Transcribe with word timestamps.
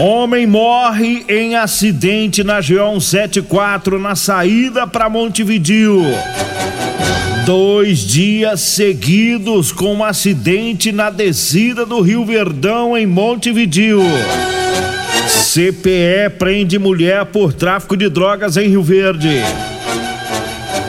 Homem 0.00 0.46
morre 0.46 1.26
em 1.28 1.56
acidente 1.56 2.42
na 2.42 2.54
GO 2.54 2.98
174 2.98 3.98
na 3.98 4.16
saída 4.16 4.86
para 4.86 5.10
Montevidil. 5.10 6.02
Dois 7.44 7.98
dias 7.98 8.62
seguidos 8.62 9.70
com 9.72 9.96
um 9.96 10.02
acidente 10.02 10.90
na 10.90 11.10
descida 11.10 11.84
do 11.84 12.00
Rio 12.00 12.24
Verdão 12.24 12.96
em 12.96 13.04
Montevidil. 13.04 14.00
CPE 15.28 16.30
prende 16.38 16.78
mulher 16.78 17.26
por 17.26 17.52
tráfico 17.52 17.94
de 17.94 18.08
drogas 18.08 18.56
em 18.56 18.68
Rio 18.68 18.82
Verde. 18.82 19.42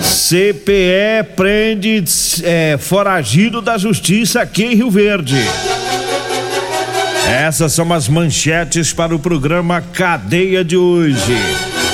CPE 0.01 1.35
prende 1.35 2.01
é, 2.45 2.77
foragido 2.79 3.61
da 3.61 3.77
justiça 3.77 4.39
aqui 4.39 4.63
em 4.63 4.75
Rio 4.75 4.89
Verde. 4.89 5.35
Essas 7.31 7.71
são 7.71 7.93
as 7.93 8.09
manchetes 8.09 8.91
para 8.91 9.15
o 9.15 9.19
programa 9.19 9.79
Cadeia 9.79 10.65
de 10.65 10.75
hoje. 10.75 11.33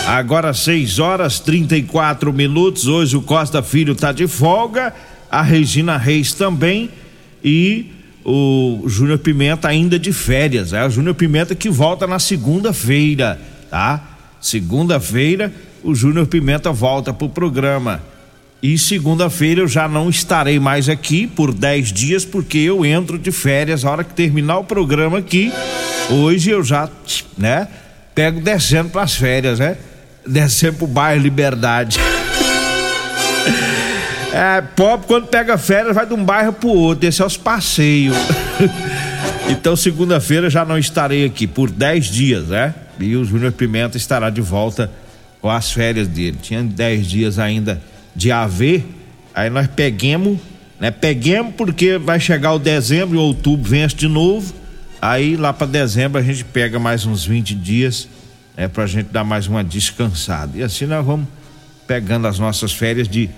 Agora 0.08 0.52
6 0.52 0.98
horas 0.98 1.40
34 1.40 2.34
minutos. 2.34 2.88
Hoje 2.88 3.16
o 3.16 3.22
Costa 3.22 3.62
Filho 3.62 3.94
está 3.94 4.12
de 4.12 4.28
folga, 4.28 4.92
a 5.30 5.44
Regina 5.44 5.96
Reis 5.96 6.34
também 6.34 6.90
e 7.44 7.86
o 8.26 8.82
Júnior 8.88 9.20
Pimenta 9.20 9.68
ainda 9.68 10.00
de 10.00 10.12
férias. 10.12 10.74
É 10.74 10.84
o 10.84 10.90
Júnior 10.90 11.14
Pimenta 11.14 11.54
que 11.54 11.70
volta 11.70 12.08
na 12.08 12.18
segunda-feira, 12.18 13.40
tá? 13.70 14.18
Segunda-feira 14.42 15.54
o 15.84 15.94
Júnior 15.94 16.26
Pimenta 16.26 16.72
volta 16.72 17.14
pro 17.14 17.30
programa. 17.30 18.02
E 18.62 18.76
segunda-feira 18.78 19.62
eu 19.62 19.68
já 19.68 19.88
não 19.88 20.10
estarei 20.10 20.60
mais 20.60 20.90
aqui 20.90 21.28
por 21.28 21.54
10 21.54 21.94
dias, 21.94 22.26
porque 22.26 22.58
eu 22.58 22.84
entro 22.84 23.20
de 23.20 23.32
férias. 23.32 23.86
A 23.86 23.92
hora 23.92 24.04
que 24.04 24.14
terminar 24.14 24.58
o 24.58 24.64
programa 24.64 25.20
aqui, 25.20 25.54
hoje 26.10 26.50
eu 26.50 26.64
já, 26.64 26.90
né, 27.38 27.68
pego 28.16 28.42
descendo 28.42 28.90
para 28.90 29.04
as 29.04 29.16
férias, 29.16 29.60
né? 29.60 29.78
Descendo 30.26 30.80
pro 30.80 30.88
bairro 30.88 31.22
Liberdade. 31.22 32.00
É, 34.30 34.62
pobre 34.62 35.08
quando 35.08 35.26
pega 35.26 35.58
férias 35.58 35.96
vai 35.96 36.06
de 36.06 36.14
um 36.14 36.24
bairro 36.24 36.54
pro 36.54 36.68
outro, 36.68 37.08
esse 37.08 37.24
é 37.24 37.26
os 37.26 37.38
passeios. 37.38 38.16
então 39.50 39.76
segunda-feira 39.76 40.48
já 40.48 40.64
não 40.64 40.78
estarei 40.78 41.26
aqui 41.26 41.48
por 41.48 41.72
10 41.72 42.06
dias, 42.06 42.48
né? 42.50 42.76
E 43.00 43.16
o 43.16 43.26
Júnior 43.26 43.54
Pimenta 43.54 43.98
estará 43.98 44.30
de 44.30 44.42
volta 44.42 44.92
com 45.42 45.50
as 45.50 45.72
férias 45.72 46.08
dele. 46.08 46.38
Tinha 46.40 46.62
10 46.62 47.08
dias 47.08 47.40
ainda 47.40 47.82
de 48.18 48.32
haver, 48.32 48.84
aí 49.34 49.48
nós 49.48 49.68
peguemos, 49.68 50.40
né? 50.80 50.90
Peguemos 50.90 51.54
porque 51.56 52.00
vai 52.00 52.20
chegar 52.20 52.52
o 52.54 52.60
dezembro 52.60 53.16
e 53.16 53.20
outubro 53.20 53.70
vence 53.70 53.96
de 53.96 54.08
novo. 54.08 54.52
Aí 55.00 55.38
lá 55.38 55.54
para 55.54 55.68
dezembro 55.68 56.20
a 56.20 56.24
gente 56.24 56.44
pega 56.44 56.80
mais 56.80 57.06
uns 57.06 57.24
20 57.24 57.54
dias, 57.54 58.10
né, 58.58 58.68
pra 58.68 58.88
gente 58.88 59.12
dar 59.12 59.24
mais 59.24 59.46
uma 59.46 59.64
descansada. 59.64 60.58
E 60.58 60.64
assim 60.64 60.88
nós 60.88 61.06
vamos 61.06 61.28
pegando 61.86 62.26
as 62.26 62.40
nossas 62.40 62.74
férias 62.74 63.08
de 63.08 63.30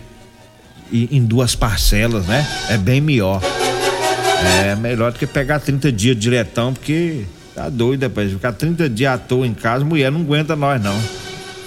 em 0.91 1.23
duas 1.23 1.55
parcelas, 1.55 2.25
né? 2.25 2.47
É 2.69 2.77
bem 2.77 3.01
melhor. 3.01 3.41
É 4.63 4.75
melhor 4.75 5.11
do 5.11 5.19
que 5.19 5.27
pegar 5.27 5.59
30 5.59 5.91
dias 5.91 6.17
diretão, 6.17 6.73
porque 6.73 7.25
tá 7.53 7.69
doido, 7.69 8.03
rapaz. 8.03 8.31
Ficar 8.31 8.53
30 8.53 8.89
dias 8.89 9.13
à 9.13 9.17
toa 9.17 9.45
em 9.45 9.53
casa, 9.53 9.83
mulher 9.83 10.09
não 10.09 10.21
aguenta 10.21 10.55
nós, 10.55 10.81
não. 10.81 10.97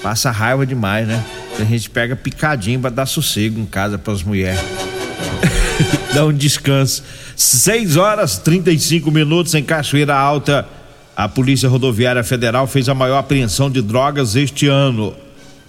Passa 0.03 0.31
raiva 0.31 0.67
demais, 0.67 1.07
né? 1.07 1.23
A 1.61 1.65
gente 1.65 1.91
pega 1.91 2.17
picadinho 2.17 2.81
pra 2.81 2.91
dar 2.91 3.07
sossego 3.07 3.61
em 3.61 3.67
casa 3.67 3.99
pras 3.99 4.23
mulheres. 4.23 4.61
Dá 6.15 6.25
um 6.25 6.33
descanso. 6.33 7.03
6 7.37 7.97
horas 7.97 8.39
35 8.39 9.11
minutos 9.11 9.55
em 9.55 9.63
Cachoeira 9.63 10.15
Alta. 10.15 10.67
A 11.17 11.29
Polícia 11.29 11.69
Rodoviária 11.69 12.25
Federal 12.25 12.67
fez 12.67 12.89
a 12.89 12.95
maior 12.95 13.19
apreensão 13.19 13.71
de 13.71 13.83
drogas 13.83 14.35
este 14.35 14.67
ano. 14.67 15.15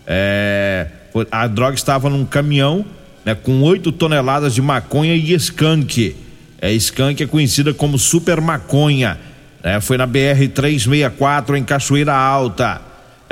É, 0.08 0.88
a 1.32 1.48
droga 1.48 1.76
estava 1.76 2.10
num 2.10 2.26
caminhão 2.26 2.86
né, 3.26 3.36
com 3.36 3.62
8 3.62 3.92
toneladas 3.92 4.54
de 4.54 4.62
maconha 4.62 5.16
e 5.16 5.34
skunk. 5.34 6.16
É, 6.62 6.72
skunk 6.74 7.22
é 7.22 7.28
conhecida 7.28 7.74
como 7.74 8.00
super 8.00 8.40
maconha. 8.40 9.18
É, 9.62 9.80
foi 9.80 9.98
na 9.98 10.06
BR 10.06 10.48
364 10.54 11.58
em 11.58 11.64
Cachoeira 11.64 12.14
Alta. 12.14 12.82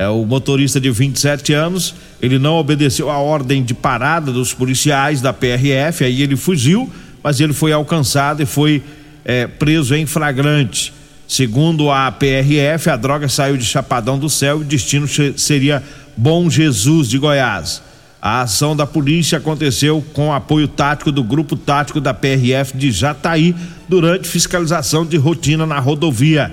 É, 0.02 0.08
o 0.08 0.26
motorista 0.26 0.82
de 0.82 0.90
27 0.90 1.54
anos, 1.54 1.94
ele 2.20 2.40
não 2.40 2.56
obedeceu 2.56 3.12
a 3.12 3.20
ordem 3.20 3.64
de 3.64 3.76
parada 3.76 4.32
dos 4.32 4.52
policiais 4.52 5.22
da 5.22 5.32
PRF, 5.32 6.04
aí 6.04 6.24
ele 6.24 6.36
fugiu, 6.36 6.90
mas 7.22 7.40
ele 7.40 7.54
foi 7.54 7.72
alcançado 7.72 8.42
e 8.42 8.48
foi 8.48 8.82
é, 9.24 9.46
preso 9.46 9.94
em 9.94 10.08
flagrante. 10.08 10.92
Segundo 11.28 11.92
a 11.92 12.12
PRF, 12.12 12.90
a 12.90 12.96
droga 12.96 13.30
saiu 13.30 13.56
de 13.58 13.64
Chapadão 13.64 14.18
do 14.18 14.28
Céu 14.28 14.58
e 14.58 14.62
o 14.62 14.66
destino 14.66 15.08
seria 15.38 15.84
Bom 16.18 16.50
Jesus 16.50 17.08
de 17.08 17.20
Goiás. 17.20 17.84
A 18.20 18.42
ação 18.42 18.76
da 18.76 18.88
polícia 18.88 19.38
aconteceu 19.38 20.04
com 20.14 20.34
apoio 20.34 20.68
tático 20.68 21.12
do 21.12 21.24
Grupo 21.24 21.56
Tático 21.56 22.02
da 22.02 22.12
PRF 22.12 22.76
de 22.76 22.92
Jataí 22.92 23.56
durante 23.88 24.28
fiscalização 24.28 25.06
de 25.06 25.18
rotina 25.18 25.68
na 25.68 25.78
rodovia. 25.78 26.52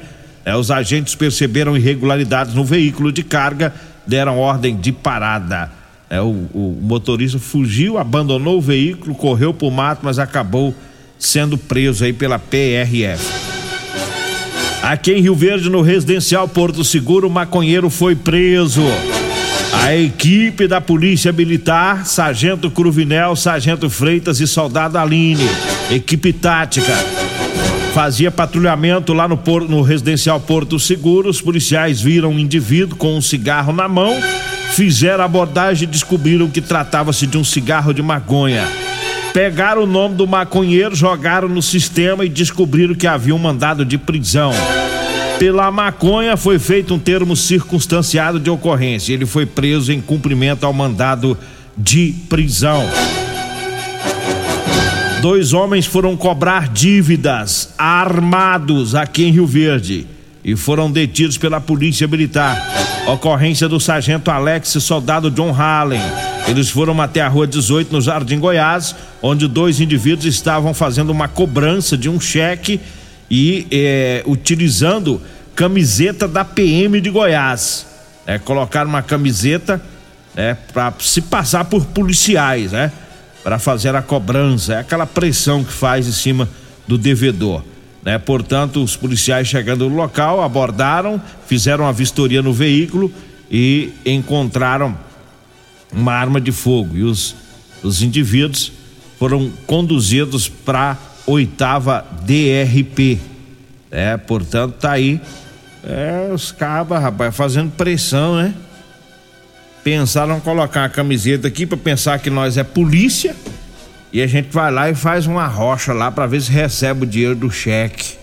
É, 0.49 0.57
os 0.57 0.71
agentes 0.71 1.15
perceberam 1.15 1.77
irregularidades 1.77 2.55
no 2.55 2.65
veículo 2.65 3.13
de 3.13 3.23
carga, 3.23 3.75
deram 4.07 4.39
ordem 4.39 4.75
de 4.75 4.91
parada. 4.93 5.71
É, 6.09 6.23
o, 6.23 6.31
o 6.55 6.79
motorista 6.81 7.39
fugiu, 7.39 7.99
abandonou 7.99 8.57
o 8.57 8.61
veículo, 8.63 9.15
correu 9.15 9.53
para 9.53 9.69
o 9.69 9.71
mato, 9.71 10.01
mas 10.05 10.19
acabou 10.19 10.75
sendo 11.19 11.59
preso 11.59 12.03
aí 12.03 12.15
pela 12.15 12.39
PRF. 12.39 13.23
Aqui 14.83 15.13
em 15.13 15.21
Rio 15.21 15.35
Verde, 15.35 15.69
no 15.69 15.83
residencial 15.83 16.49
Porto 16.49 16.83
Seguro, 16.83 17.29
o 17.29 17.31
maconheiro 17.31 17.91
foi 17.91 18.17
preso. 18.17 18.85
A 19.85 19.95
equipe 19.95 20.67
da 20.67 20.81
Polícia 20.81 21.31
Militar, 21.31 22.07
Sargento 22.07 22.71
Cruvinel, 22.71 23.37
Sargento 23.37 23.91
Freitas 23.91 24.41
e 24.41 24.47
Soldado 24.47 24.97
Aline, 24.97 25.45
equipe 25.91 26.33
tática, 26.33 26.95
fazia 27.99 28.31
patrulhamento 28.31 29.13
lá 29.13 29.27
no, 29.27 29.37
no 29.69 29.83
residencial 29.83 30.39
Porto 30.39 30.79
Seguro. 30.79 31.29
Os 31.29 31.41
policiais 31.41 32.01
viram 32.01 32.31
um 32.31 32.39
indivíduo 32.39 32.97
com 32.97 33.17
um 33.17 33.21
cigarro 33.21 33.73
na 33.73 33.89
mão, 33.89 34.17
fizeram 34.71 35.25
abordagem 35.25 35.83
e 35.83 35.91
descobriram 35.91 36.49
que 36.49 36.61
tratava-se 36.61 37.27
de 37.27 37.37
um 37.37 37.43
cigarro 37.43 37.93
de 37.93 38.01
maconha. 38.01 38.69
Pegaram 39.33 39.83
o 39.83 39.87
nome 39.87 40.15
do 40.15 40.29
maconheiro, 40.29 40.95
jogaram 40.95 41.49
no 41.49 41.61
sistema 41.61 42.25
e 42.25 42.29
descobriram 42.29 42.95
que 42.95 43.09
havia 43.09 43.35
um 43.35 43.39
mandado 43.39 43.85
de 43.85 43.99
prisão. 43.99 44.53
Pela 45.41 45.69
maconha 45.73 46.37
foi 46.37 46.61
feito 46.61 46.95
um 46.95 47.01
termo 47.01 47.35
circunstanciado 47.35 48.39
de 48.39 48.49
ocorrência. 48.49 49.13
Ele 49.13 49.27
foi 49.27 49.45
preso 49.45 49.93
em 49.93 50.01
cumprimento 50.01 50.65
ao 50.65 50.73
mandado 50.73 51.37
de 51.77 52.15
prisão. 52.29 52.85
Dois 55.21 55.53
homens 55.53 55.85
foram 55.85 56.17
cobrar 56.17 56.69
dívidas 56.69 57.71
armados 57.77 58.95
aqui 58.95 59.25
em 59.25 59.33
Rio 59.33 59.47
Verde. 59.47 60.07
e 60.45 60.55
foram 60.55 60.91
detidos 60.91 61.37
pela 61.37 61.61
Polícia 61.61 62.07
Militar. 62.07 62.57
Ocorrência 63.09 63.69
do 63.69 63.81
sargento 63.81 64.31
Alex 64.31 64.77
e 64.77 64.81
soldado 64.81 65.31
John 65.31 65.53
Hallen. 65.53 66.01
Eles 66.47 66.71
foram 66.71 66.99
até 67.03 67.21
a 67.21 67.29
rua 67.29 67.47
18 67.47 67.93
no 67.93 68.01
Jardim 68.01 68.39
Goiás, 68.39 68.95
onde 69.21 69.49
dois 69.49 69.81
indivíduos 69.81 70.25
estavam 70.25 70.73
fazendo 70.73 71.11
uma 71.11 71.27
cobrança 71.27 71.99
de 71.99 72.09
um 72.09 72.21
cheque 72.21 72.81
e 73.29 73.67
é, 73.71 74.23
utilizando 74.25 75.21
camiseta 75.55 76.29
da 76.29 76.45
PM 76.45 77.01
de 77.01 77.11
Goiás. 77.11 77.87
É, 78.25 78.39
colocaram 78.39 78.89
uma 78.89 79.03
camiseta 79.03 79.83
é, 80.37 80.55
para 80.73 80.95
se 81.01 81.21
passar 81.21 81.65
por 81.65 81.85
policiais, 81.87 82.71
né? 82.73 82.93
Para 83.43 83.59
fazer 83.59 83.95
a 83.95 84.03
cobrança, 84.03 84.75
é 84.75 84.79
aquela 84.79 85.07
pressão 85.07 85.65
que 85.65 85.73
faz 85.73 86.07
em 86.07 86.13
cima 86.13 86.49
do 86.87 86.99
devedor. 86.99 87.63
Né? 88.03 88.19
Portanto, 88.19 88.83
os 88.83 88.97
policiais 88.97 89.49
chegando 89.49 89.89
no 89.89 89.97
local 89.97 90.43
abordaram, 90.43 91.21
fizeram 91.47 91.87
a 91.87 91.93
vistoria 91.93 92.43
no 92.43 92.53
veículo 92.53 93.13
e 93.51 93.93
encontraram 94.05 94.97
uma 95.93 96.13
arma 96.13 96.41
de 96.41 96.53
fogo. 96.53 96.97
E 96.97 97.03
os, 97.03 97.35
os 97.83 98.03
indivíduos 98.03 98.73
foram 99.19 99.51
conduzidos 99.67 100.49
para 100.49 100.97
oitava 101.27 102.05
DRP. 102.25 103.19
É, 103.91 104.17
portanto, 104.17 104.75
tá 104.75 104.93
aí 104.93 105.21
é, 105.85 106.31
os 106.33 106.53
cabas, 106.53 107.01
rapaz, 107.03 107.35
fazendo 107.35 107.71
pressão, 107.73 108.37
né? 108.37 108.55
Pensaram 109.83 110.41
colocar 110.41 110.85
a 110.85 110.89
camiseta 110.89 111.49
aqui 111.49 111.67
para 111.67 111.79
pensar 111.79 112.19
que 112.19 112.31
nós 112.31 112.57
é 112.57 112.65
polícia 112.65 113.35
e 114.13 114.23
a 114.23 114.27
gente 114.27 114.49
vai 114.51 114.71
lá 114.71 114.91
e 114.91 114.95
faz 114.95 115.27
uma 115.27 115.47
rocha 115.47 115.93
lá 115.93 116.11
para 116.11 116.27
ver 116.27 116.41
se 116.41 116.51
recebe 116.51 117.05
o 117.05 117.07
dinheiro 117.07 117.35
do 117.35 117.51
cheque. 117.51 118.17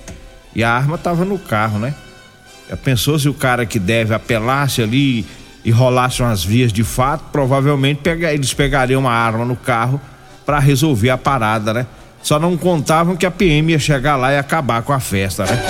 E 0.56 0.64
a 0.64 0.72
arma 0.72 0.98
tava 0.98 1.26
no 1.26 1.38
carro, 1.38 1.80
né? 1.80 1.94
Já 2.70 2.78
pensou 2.78 3.20
se 3.20 3.30
o 3.30 3.34
cara 3.34 3.66
que 3.66 3.78
deve 3.78 4.14
apelasse 4.14 4.82
ali 4.82 5.26
e 5.64 5.72
rolasse 5.72 6.22
umas 6.22 6.44
vias 6.44 6.72
de 6.72 6.84
fato, 6.84 7.26
provavelmente 7.32 8.02
pega, 8.02 8.34
eles 8.34 8.54
pegariam 8.54 9.02
uma 9.02 9.12
arma 9.12 9.46
no 9.46 9.56
carro 9.56 10.00
para 10.46 10.60
resolver 10.60 11.10
a 11.10 11.18
parada, 11.18 11.74
né? 11.74 11.88
Só 12.26 12.40
não 12.40 12.58
contavam 12.58 13.16
que 13.16 13.24
a 13.24 13.30
PM 13.30 13.72
ia 13.72 13.78
chegar 13.78 14.16
lá 14.16 14.34
e 14.34 14.38
acabar 14.40 14.82
com 14.82 14.92
a 14.92 15.00
festa, 15.00 15.46
né? 15.46 15.62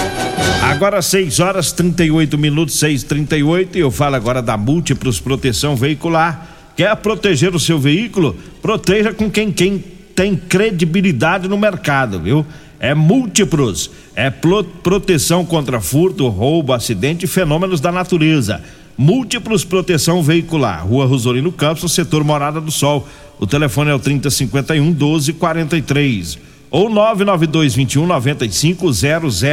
Agora 0.64 1.02
6 1.02 1.42
horas 1.42 1.74
38 1.74 2.38
minutos, 2.38 2.80
6 2.80 3.04
38 3.04 3.78
e 3.78 3.82
eu 3.82 3.92
falo 3.92 4.16
agora 4.16 4.42
da 4.42 4.56
Múltiplos 4.56 5.20
Proteção 5.20 5.76
Veicular. 5.76 6.48
Quer 6.74 6.96
proteger 6.96 7.54
o 7.54 7.60
seu 7.60 7.78
veículo? 7.78 8.38
Proteja 8.62 9.14
com 9.14 9.30
quem, 9.30 9.52
quem 9.52 9.84
tem 10.16 10.34
credibilidade 10.34 11.50
no 11.50 11.58
mercado, 11.58 12.22
viu? 12.22 12.46
É 12.80 12.96
múltiplos, 12.96 13.92
é 14.16 14.30
proteção 14.30 15.46
contra 15.46 15.82
furto, 15.82 16.26
roubo, 16.30 16.72
acidente 16.72 17.26
e 17.26 17.28
fenômenos 17.28 17.82
da 17.82 17.92
natureza. 17.92 18.64
Múltiplos 18.98 19.66
Proteção 19.66 20.24
Veicular, 20.24 20.86
Rua 20.88 21.06
Rosolino 21.06 21.52
Campos, 21.52 21.92
setor 21.92 22.24
Morada 22.24 22.62
do 22.62 22.72
Sol. 22.72 23.08
O 23.38 23.46
telefone 23.46 23.92
é 23.92 23.94
o 23.94 24.00
3051 24.00 24.84
1243 24.86 26.40
ou 26.72 26.90
992 26.90 27.76
21 27.76 28.08
9500. 28.08 29.44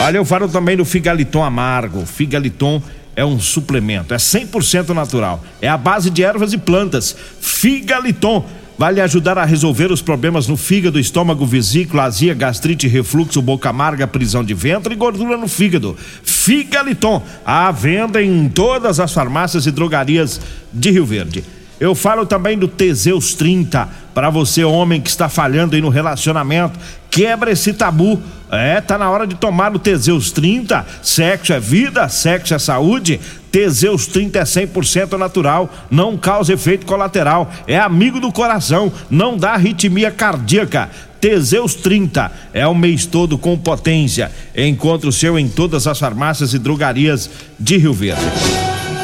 Olha, 0.00 0.16
eu 0.16 0.24
falo 0.24 0.48
também 0.48 0.76
do 0.76 0.84
Figaliton 0.84 1.42
Amargo. 1.42 2.06
Figaliton 2.06 2.80
é 3.16 3.24
um 3.24 3.40
suplemento, 3.40 4.14
é 4.14 4.16
100% 4.16 4.90
natural. 4.90 5.42
É 5.60 5.68
a 5.68 5.76
base 5.76 6.08
de 6.08 6.22
ervas 6.22 6.52
e 6.52 6.58
plantas. 6.58 7.16
Figaliton 7.40 8.46
vai 8.78 8.94
lhe 8.94 9.00
ajudar 9.00 9.36
a 9.36 9.44
resolver 9.44 9.90
os 9.90 10.00
problemas 10.00 10.46
no 10.46 10.56
fígado, 10.56 11.00
estômago, 11.00 11.44
vesícula, 11.44 12.04
azia, 12.04 12.32
gastrite, 12.32 12.86
refluxo, 12.86 13.42
boca 13.42 13.68
amarga, 13.68 14.06
prisão 14.06 14.44
de 14.44 14.54
ventre 14.54 14.94
e 14.94 14.96
gordura 14.96 15.36
no 15.36 15.48
fígado. 15.48 15.96
Figaliton, 16.22 17.20
à 17.44 17.70
venda 17.72 18.22
em 18.22 18.48
todas 18.48 19.00
as 19.00 19.12
farmácias 19.12 19.66
e 19.66 19.72
drogarias 19.72 20.40
de 20.72 20.92
Rio 20.92 21.04
Verde. 21.04 21.44
Eu 21.80 21.94
falo 21.94 22.26
também 22.26 22.58
do 22.58 22.66
Teseus 22.66 23.34
30, 23.34 23.88
para 24.14 24.30
você 24.30 24.64
homem 24.64 25.00
que 25.00 25.08
está 25.08 25.28
falhando 25.28 25.76
aí 25.76 25.82
no 25.82 25.88
relacionamento, 25.88 26.78
quebra 27.10 27.50
esse 27.50 27.72
tabu. 27.72 28.20
É, 28.50 28.80
tá 28.80 28.96
na 28.96 29.10
hora 29.10 29.26
de 29.26 29.34
tomar 29.34 29.74
o 29.74 29.78
Teseus 29.78 30.32
30. 30.32 30.84
Sexo 31.02 31.52
é 31.52 31.60
vida, 31.60 32.08
sexo 32.08 32.54
é 32.54 32.58
saúde. 32.58 33.20
Teseus 33.58 34.06
30 34.06 34.38
é 34.38 34.44
100% 34.44 35.18
natural, 35.18 35.68
não 35.90 36.16
causa 36.16 36.52
efeito 36.52 36.86
colateral, 36.86 37.50
é 37.66 37.76
amigo 37.76 38.20
do 38.20 38.30
coração, 38.30 38.92
não 39.10 39.36
dá 39.36 39.54
arritmia 39.54 40.12
cardíaca. 40.12 40.88
Teseus 41.20 41.74
30 41.74 42.30
é 42.54 42.64
o 42.68 42.72
mês 42.72 43.04
todo 43.04 43.36
com 43.36 43.58
potência. 43.58 44.30
Encontre 44.56 45.08
o 45.08 45.12
seu 45.12 45.36
em 45.36 45.48
todas 45.48 45.88
as 45.88 45.98
farmácias 45.98 46.54
e 46.54 46.58
drogarias 46.60 47.28
de 47.58 47.78
Rio 47.78 47.92
Verde. 47.92 48.22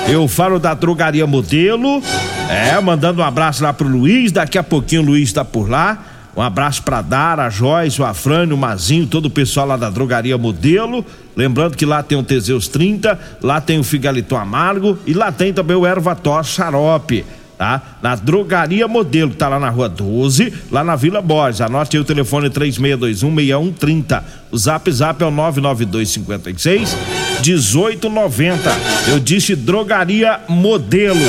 Eu 0.06 0.28
falo 0.28 0.60
da 0.60 0.72
drogaria 0.72 1.26
modelo, 1.26 2.00
é, 2.48 2.80
mandando 2.80 3.22
um 3.22 3.24
abraço 3.24 3.60
lá 3.64 3.72
pro 3.72 3.88
Luiz, 3.88 4.30
daqui 4.30 4.56
a 4.56 4.62
pouquinho 4.62 5.02
o 5.02 5.06
Luiz 5.06 5.30
está 5.30 5.44
por 5.44 5.68
lá. 5.68 6.13
Um 6.36 6.42
abraço 6.42 6.82
para 6.82 7.00
Dara, 7.00 7.46
a 7.46 7.50
Joyce, 7.50 8.00
o 8.00 8.04
Afrânio, 8.04 8.56
o 8.56 8.58
Mazinho, 8.58 9.06
todo 9.06 9.26
o 9.26 9.30
pessoal 9.30 9.66
lá 9.66 9.76
da 9.76 9.88
drogaria 9.88 10.36
modelo. 10.36 11.04
Lembrando 11.36 11.76
que 11.76 11.86
lá 11.86 12.02
tem 12.02 12.18
o 12.18 12.22
Teseus 12.22 12.66
30, 12.68 13.18
lá 13.42 13.60
tem 13.60 13.78
o 13.78 13.84
Figaliton 13.84 14.36
Amargo 14.36 14.98
e 15.06 15.12
lá 15.12 15.30
tem 15.30 15.52
também 15.52 15.76
o 15.76 15.86
Ervator 15.86 16.42
Xarope 16.44 17.24
tá? 17.56 17.80
Na 18.02 18.14
Drogaria 18.14 18.86
Modelo, 18.86 19.30
que 19.30 19.36
tá 19.36 19.48
lá 19.48 19.58
na 19.58 19.70
rua 19.70 19.88
12, 19.88 20.52
lá 20.70 20.84
na 20.84 20.96
Vila 20.96 21.20
Borges. 21.20 21.60
Anote 21.60 21.96
aí 21.96 22.00
o 22.00 22.04
telefone 22.04 22.50
36216130. 22.50 24.22
O 24.50 24.58
zap 24.58 24.90
zap 24.90 25.22
é 25.22 25.26
o 25.26 25.30
99256 25.30 26.96
1890. 27.44 28.70
Eu 29.08 29.18
disse 29.18 29.54
Drogaria 29.56 30.40
Modelo. 30.48 31.20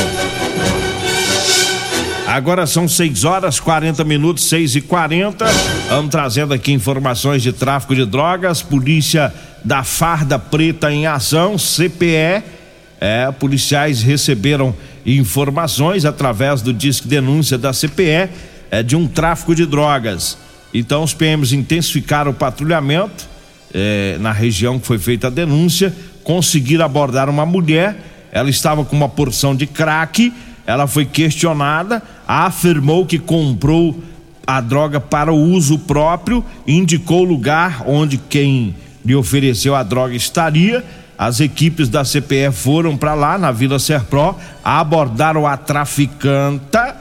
Agora 2.36 2.68
são 2.68 2.86
6 2.86 3.24
horas 3.24 3.62
40 3.62 4.04
minutos, 4.04 4.50
6 4.50 4.76
e 4.76 4.82
40 4.82 5.46
Vamos 5.88 6.12
trazendo 6.12 6.54
aqui 6.54 6.74
informações 6.74 7.42
de 7.42 7.54
tráfico 7.54 7.96
de 7.96 8.06
drogas. 8.06 8.62
Polícia 8.62 9.34
da 9.64 9.86
Farda 9.86 10.38
Preta 10.38 10.92
em 10.92 11.08
ação, 11.08 11.56
CPE. 11.58 12.44
É, 13.00 13.32
policiais 13.40 14.02
receberam 14.02 14.76
informações 15.06 16.04
através 16.04 16.62
do 16.62 16.74
disque 16.74 17.08
denúncia 17.08 17.58
da 17.58 17.72
CPE 17.72 18.30
é, 18.70 18.84
de 18.84 18.98
um 18.98 19.08
tráfico 19.08 19.56
de 19.56 19.66
drogas. 19.66 20.38
Então 20.74 21.04
os 21.04 21.14
PMs 21.14 21.54
intensificaram 21.54 22.31
o 22.31 22.34
patrulhamento 22.34 23.30
é, 23.74 24.18
na 24.20 24.34
região 24.34 24.78
que 24.78 24.86
foi 24.86 25.00
feita 25.00 25.28
a 25.28 25.30
denúncia, 25.30 25.96
conseguiram 26.22 26.84
abordar 26.84 27.30
uma 27.30 27.46
mulher, 27.46 27.96
ela 28.30 28.50
estava 28.50 28.83
com 28.83 28.94
uma 28.94 29.07
porção 29.07 29.56
de 29.56 29.66
crack, 29.66 30.33
ela 30.68 30.86
foi 30.86 31.06
questionada, 31.06 32.02
afirmou 32.28 33.06
que 33.06 33.20
comprou 33.20 34.00
a 34.46 34.62
droga 34.62 35.00
para 35.00 35.34
o 35.34 35.38
uso 35.38 35.80
próprio, 35.80 36.44
indicou 36.68 37.22
o 37.22 37.30
lugar 37.30 37.84
onde 37.88 38.18
quem 38.18 38.76
lhe 39.04 39.16
ofereceu 39.16 39.76
a 39.76 39.84
droga 39.84 40.16
estaria 40.16 40.84
as 41.18 41.40
equipes 41.40 41.88
da 41.88 42.04
CPE 42.04 42.52
foram 42.52 42.98
para 42.98 43.14
lá, 43.14 43.38
na 43.38 43.52
Vila 43.52 43.80
Serpro, 43.80 44.36
abordaram 44.64 45.48
a 45.48 45.56
traficanta, 45.56 46.96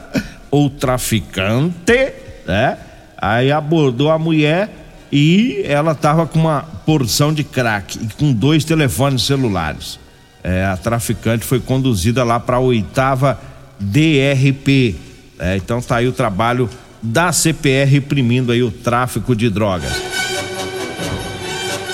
ou 0.49 0.69
traficante, 0.69 2.13
né? 2.47 2.77
Aí 3.17 3.51
abordou 3.51 4.09
a 4.11 4.17
mulher 4.17 4.69
e 5.11 5.61
ela 5.65 5.91
estava 5.91 6.25
com 6.25 6.39
uma 6.39 6.61
porção 6.85 7.33
de 7.33 7.43
crack 7.43 7.99
e 8.01 8.07
com 8.13 8.31
dois 8.31 8.63
telefones 8.63 9.23
celulares. 9.23 9.99
É, 10.41 10.63
a 10.63 10.77
traficante 10.77 11.43
foi 11.43 11.59
conduzida 11.59 12.23
lá 12.23 12.39
para 12.39 12.57
a 12.57 12.59
oitava 12.59 13.39
DRP. 13.79 14.95
É, 15.39 15.57
então 15.57 15.81
tá 15.81 15.97
aí 15.97 16.07
o 16.07 16.13
trabalho 16.13 16.69
da 17.01 17.31
CPR 17.31 17.89
reprimindo 17.89 18.51
aí 18.51 18.63
o 18.63 18.71
tráfico 18.71 19.35
de 19.35 19.49
drogas. 19.49 19.91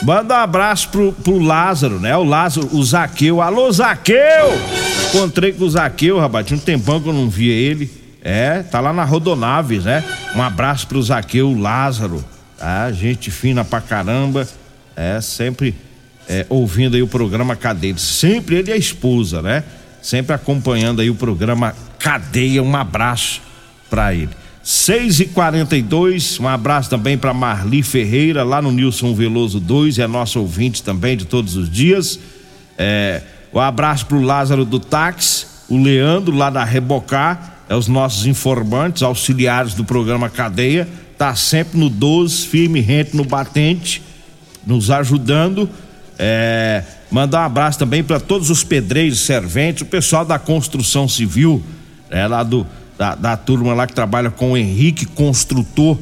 Manda 0.03 0.33
um 0.33 0.37
abraço 0.37 0.89
pro, 0.89 1.13
pro 1.13 1.37
Lázaro, 1.37 1.99
né? 1.99 2.15
O 2.17 2.23
Lázaro, 2.23 2.69
o 2.71 2.83
Zaqueu. 2.83 3.41
Alô, 3.41 3.71
Zaqueu! 3.71 4.17
Encontrei 5.09 5.53
com 5.53 5.65
o 5.65 5.69
Zaqueu, 5.69 6.19
rapaz. 6.19 6.47
Tinha 6.47 6.57
um 6.57 6.61
tempão 6.61 6.99
que 6.99 7.07
eu 7.07 7.13
não 7.13 7.29
via 7.29 7.53
ele. 7.53 7.89
É, 8.23 8.63
tá 8.63 8.79
lá 8.79 8.93
na 8.93 9.03
Rodonaves, 9.03 9.83
né? 9.83 10.03
Um 10.35 10.41
abraço 10.41 10.87
pro 10.87 11.01
Zaqueu 11.01 11.53
Lázaro. 11.57 12.23
Tá? 12.57 12.91
Gente 12.91 13.29
fina 13.29 13.63
pra 13.63 13.79
caramba. 13.79 14.47
É, 14.95 15.21
sempre 15.21 15.75
é, 16.27 16.45
ouvindo 16.49 16.95
aí 16.95 17.03
o 17.03 17.07
programa 17.07 17.55
Cadeia. 17.55 17.97
Sempre 17.97 18.55
ele 18.55 18.71
e 18.71 18.73
a 18.73 18.77
esposa, 18.77 19.41
né? 19.41 19.63
Sempre 20.01 20.33
acompanhando 20.33 21.01
aí 21.01 21.09
o 21.09 21.15
programa 21.15 21.75
Cadeia. 22.01 22.61
Um 22.63 22.75
abraço 22.75 23.41
pra 23.89 24.13
ele. 24.13 24.29
6 24.63 25.21
e 25.21 25.25
42 25.25 26.39
um 26.39 26.47
abraço 26.47 26.89
também 26.89 27.17
para 27.17 27.33
Marli 27.33 27.81
Ferreira, 27.81 28.43
lá 28.43 28.61
no 28.61 28.71
Nilson 28.71 29.13
Veloso 29.15 29.59
2, 29.59 29.97
é 29.97 30.05
nosso 30.05 30.39
ouvinte 30.39 30.83
também 30.83 31.17
de 31.17 31.25
todos 31.25 31.55
os 31.55 31.69
dias. 31.69 32.19
É, 32.77 33.23
um 33.53 33.59
abraço 33.59 34.05
para 34.05 34.17
o 34.17 34.21
Lázaro 34.21 34.63
do 34.63 34.79
Táxi, 34.79 35.45
o 35.67 35.77
Leandro 35.81 36.35
lá 36.35 36.49
da 36.49 36.63
Rebocar, 36.63 37.63
é 37.67 37.75
os 37.75 37.87
nossos 37.87 38.25
informantes, 38.25 39.01
auxiliares 39.01 39.73
do 39.73 39.83
programa 39.83 40.29
Cadeia, 40.29 40.87
tá 41.17 41.33
sempre 41.35 41.79
no 41.79 41.89
12, 41.89 42.47
firme 42.47 42.81
rente 42.81 43.15
no 43.15 43.23
batente, 43.23 44.01
nos 44.65 44.91
ajudando. 44.91 45.69
É, 46.19 46.83
mandar 47.09 47.41
um 47.41 47.45
abraço 47.45 47.79
também 47.79 48.03
para 48.03 48.19
todos 48.19 48.49
os 48.49 48.63
pedreiros, 48.63 49.21
serventes, 49.21 49.81
o 49.81 49.85
pessoal 49.85 50.23
da 50.23 50.37
construção 50.37 51.07
civil, 51.07 51.63
é, 52.11 52.27
lá 52.27 52.43
do, 52.43 52.67
da, 52.97 53.15
da 53.15 53.37
turma 53.37 53.73
lá 53.73 53.87
que 53.87 53.93
trabalha 53.93 54.29
com 54.29 54.51
o 54.51 54.57
Henrique 54.57 55.05
Construtor. 55.05 55.97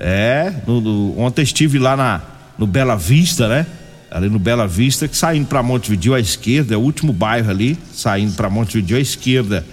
É, 0.00 0.54
no, 0.66 0.80
no, 0.80 1.20
ontem 1.20 1.42
estive 1.42 1.78
lá 1.78 1.96
na, 1.96 2.22
no 2.56 2.66
Bela 2.66 2.96
Vista, 2.96 3.48
né? 3.48 3.66
Ali 4.10 4.30
no 4.30 4.38
Bela 4.38 4.66
Vista, 4.66 5.06
que 5.06 5.16
saindo 5.16 5.46
para 5.46 5.62
Montevideo 5.62 6.14
à 6.14 6.20
esquerda, 6.20 6.72
é 6.74 6.76
o 6.78 6.80
último 6.80 7.12
bairro 7.12 7.50
ali, 7.50 7.76
saindo 7.92 8.34
para 8.34 8.48
Montevideo 8.48 8.96
à 8.96 9.00
esquerda, 9.00 9.66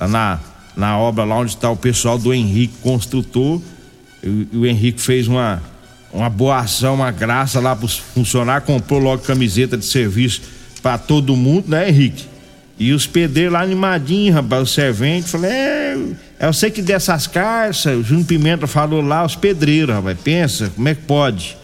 na, 0.00 0.40
na 0.76 0.98
obra 0.98 1.24
lá 1.24 1.36
onde 1.36 1.52
está 1.52 1.70
o 1.70 1.76
pessoal 1.76 2.18
do 2.18 2.34
Henrique 2.34 2.74
Construtor. 2.82 3.60
E, 4.22 4.56
o 4.56 4.66
Henrique 4.66 5.00
fez 5.00 5.28
uma, 5.28 5.62
uma 6.12 6.28
boa 6.28 6.58
ação, 6.58 6.96
uma 6.96 7.12
graça 7.12 7.60
lá 7.60 7.76
para 7.76 7.86
funcionar, 7.86 8.62
comprou 8.62 8.98
logo 8.98 9.22
camiseta 9.22 9.76
de 9.76 9.84
serviço 9.84 10.40
para 10.82 10.98
todo 10.98 11.36
mundo, 11.36 11.68
né, 11.68 11.88
Henrique? 11.88 12.26
E 12.78 12.92
os 12.92 13.06
pedreiros 13.06 13.52
lá 13.52 13.62
animadinhos, 13.62 14.36
rapaz, 14.36 14.62
o 14.62 14.66
servente, 14.66 15.28
falei, 15.28 15.50
é, 15.50 15.98
eu 16.40 16.52
sei 16.52 16.70
que 16.70 16.80
dessas 16.80 17.26
carças, 17.26 17.98
o 17.98 18.04
Júnior 18.04 18.26
Pimenta 18.26 18.66
falou 18.68 19.02
lá, 19.02 19.24
os 19.24 19.34
pedreiros, 19.34 19.94
rapaz, 19.94 20.16
pensa, 20.22 20.70
como 20.76 20.88
é 20.88 20.94
que 20.94 21.02
pode? 21.02 21.56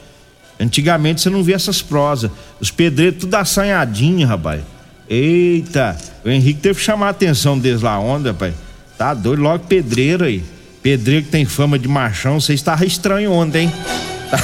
Antigamente 0.58 1.20
você 1.20 1.30
não 1.30 1.44
via 1.44 1.54
essas 1.54 1.80
prosas, 1.80 2.32
os 2.60 2.72
pedreiros 2.72 3.20
tudo 3.20 3.34
assanhadinho, 3.36 4.26
rapaz. 4.26 4.62
Eita, 5.08 5.96
o 6.24 6.28
Henrique 6.28 6.60
teve 6.60 6.78
que 6.78 6.84
chamar 6.84 7.08
a 7.08 7.10
atenção 7.10 7.58
deles 7.58 7.82
lá 7.82 7.98
onde, 8.00 8.28
rapaz. 8.28 8.54
Tá 8.98 9.14
doido, 9.14 9.42
logo 9.42 9.66
pedreiro 9.66 10.24
aí. 10.24 10.42
Pedreiro 10.82 11.24
que 11.24 11.30
tem 11.30 11.44
fama 11.44 11.78
de 11.78 11.86
machão, 11.86 12.40
você 12.40 12.54
estava 12.54 12.84
estranho 12.84 13.30
ontem, 13.30 13.66
hein? 13.66 13.72
Tá, 14.30 14.38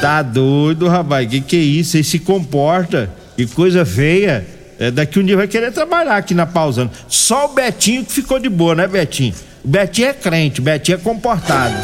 tá 0.00 0.22
doido, 0.22 0.88
rapaz, 0.88 1.28
que 1.28 1.40
que 1.40 1.56
é 1.56 1.60
isso? 1.60 1.92
Você 1.92 2.02
se 2.02 2.18
comporta, 2.18 3.08
que 3.36 3.46
coisa 3.46 3.84
feia. 3.84 4.44
É, 4.78 4.90
daqui 4.90 5.18
um 5.18 5.24
dia 5.24 5.36
vai 5.36 5.46
querer 5.46 5.72
trabalhar 5.72 6.16
aqui 6.16 6.34
na 6.34 6.46
pausando. 6.46 6.90
Só 7.08 7.46
o 7.46 7.54
Betinho 7.54 8.04
que 8.04 8.12
ficou 8.12 8.38
de 8.38 8.48
boa, 8.48 8.74
né, 8.74 8.86
Betinho? 8.86 9.34
O 9.64 9.68
Betinho 9.68 10.08
é 10.08 10.12
crente, 10.12 10.60
o 10.60 10.62
Betinho 10.62 10.96
é 10.96 10.98
comportado. 10.98 11.74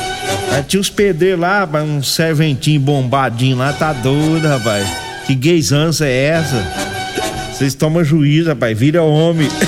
Aí 0.51 0.63
tinha 0.63 0.81
os 0.81 0.91
pedreiros 0.91 1.41
lá, 1.41 1.69
um 1.83 2.03
serventinho 2.03 2.81
bombadinho 2.81 3.57
lá, 3.57 3.73
tá 3.73 3.93
doido, 3.93 4.49
rapaz. 4.49 4.87
Que 5.27 5.35
gaysância 5.35 6.07
é 6.07 6.25
essa? 6.25 6.63
Vocês 7.53 7.75
tomam 7.75 8.03
juízo, 8.03 8.49
rapaz, 8.49 8.79
vira 8.79 9.03
homem. 9.03 9.49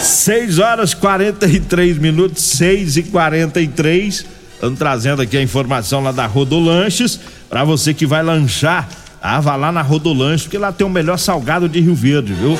6 0.00 0.58
horas 0.58 0.94
43 0.94 1.98
minutos, 1.98 2.42
6 2.44 2.98
e 2.98 3.02
43 3.04 4.36
Estamos 4.56 4.78
trazendo 4.78 5.20
aqui 5.20 5.36
a 5.36 5.42
informação 5.42 6.02
lá 6.02 6.12
da 6.12 6.24
Rodolanches. 6.24 7.20
Para 7.48 7.62
você 7.62 7.92
que 7.92 8.06
vai 8.06 8.22
lanchar, 8.22 8.88
ah, 9.26 9.40
vá 9.40 9.56
lá 9.56 9.72
na 9.72 9.82
Rodolanches, 9.82 10.42
porque 10.42 10.56
lá 10.56 10.70
tem 10.70 10.86
o 10.86 10.90
melhor 10.90 11.18
salgado 11.18 11.68
de 11.68 11.80
Rio 11.80 11.94
Verde, 11.94 12.32
viu? 12.32 12.56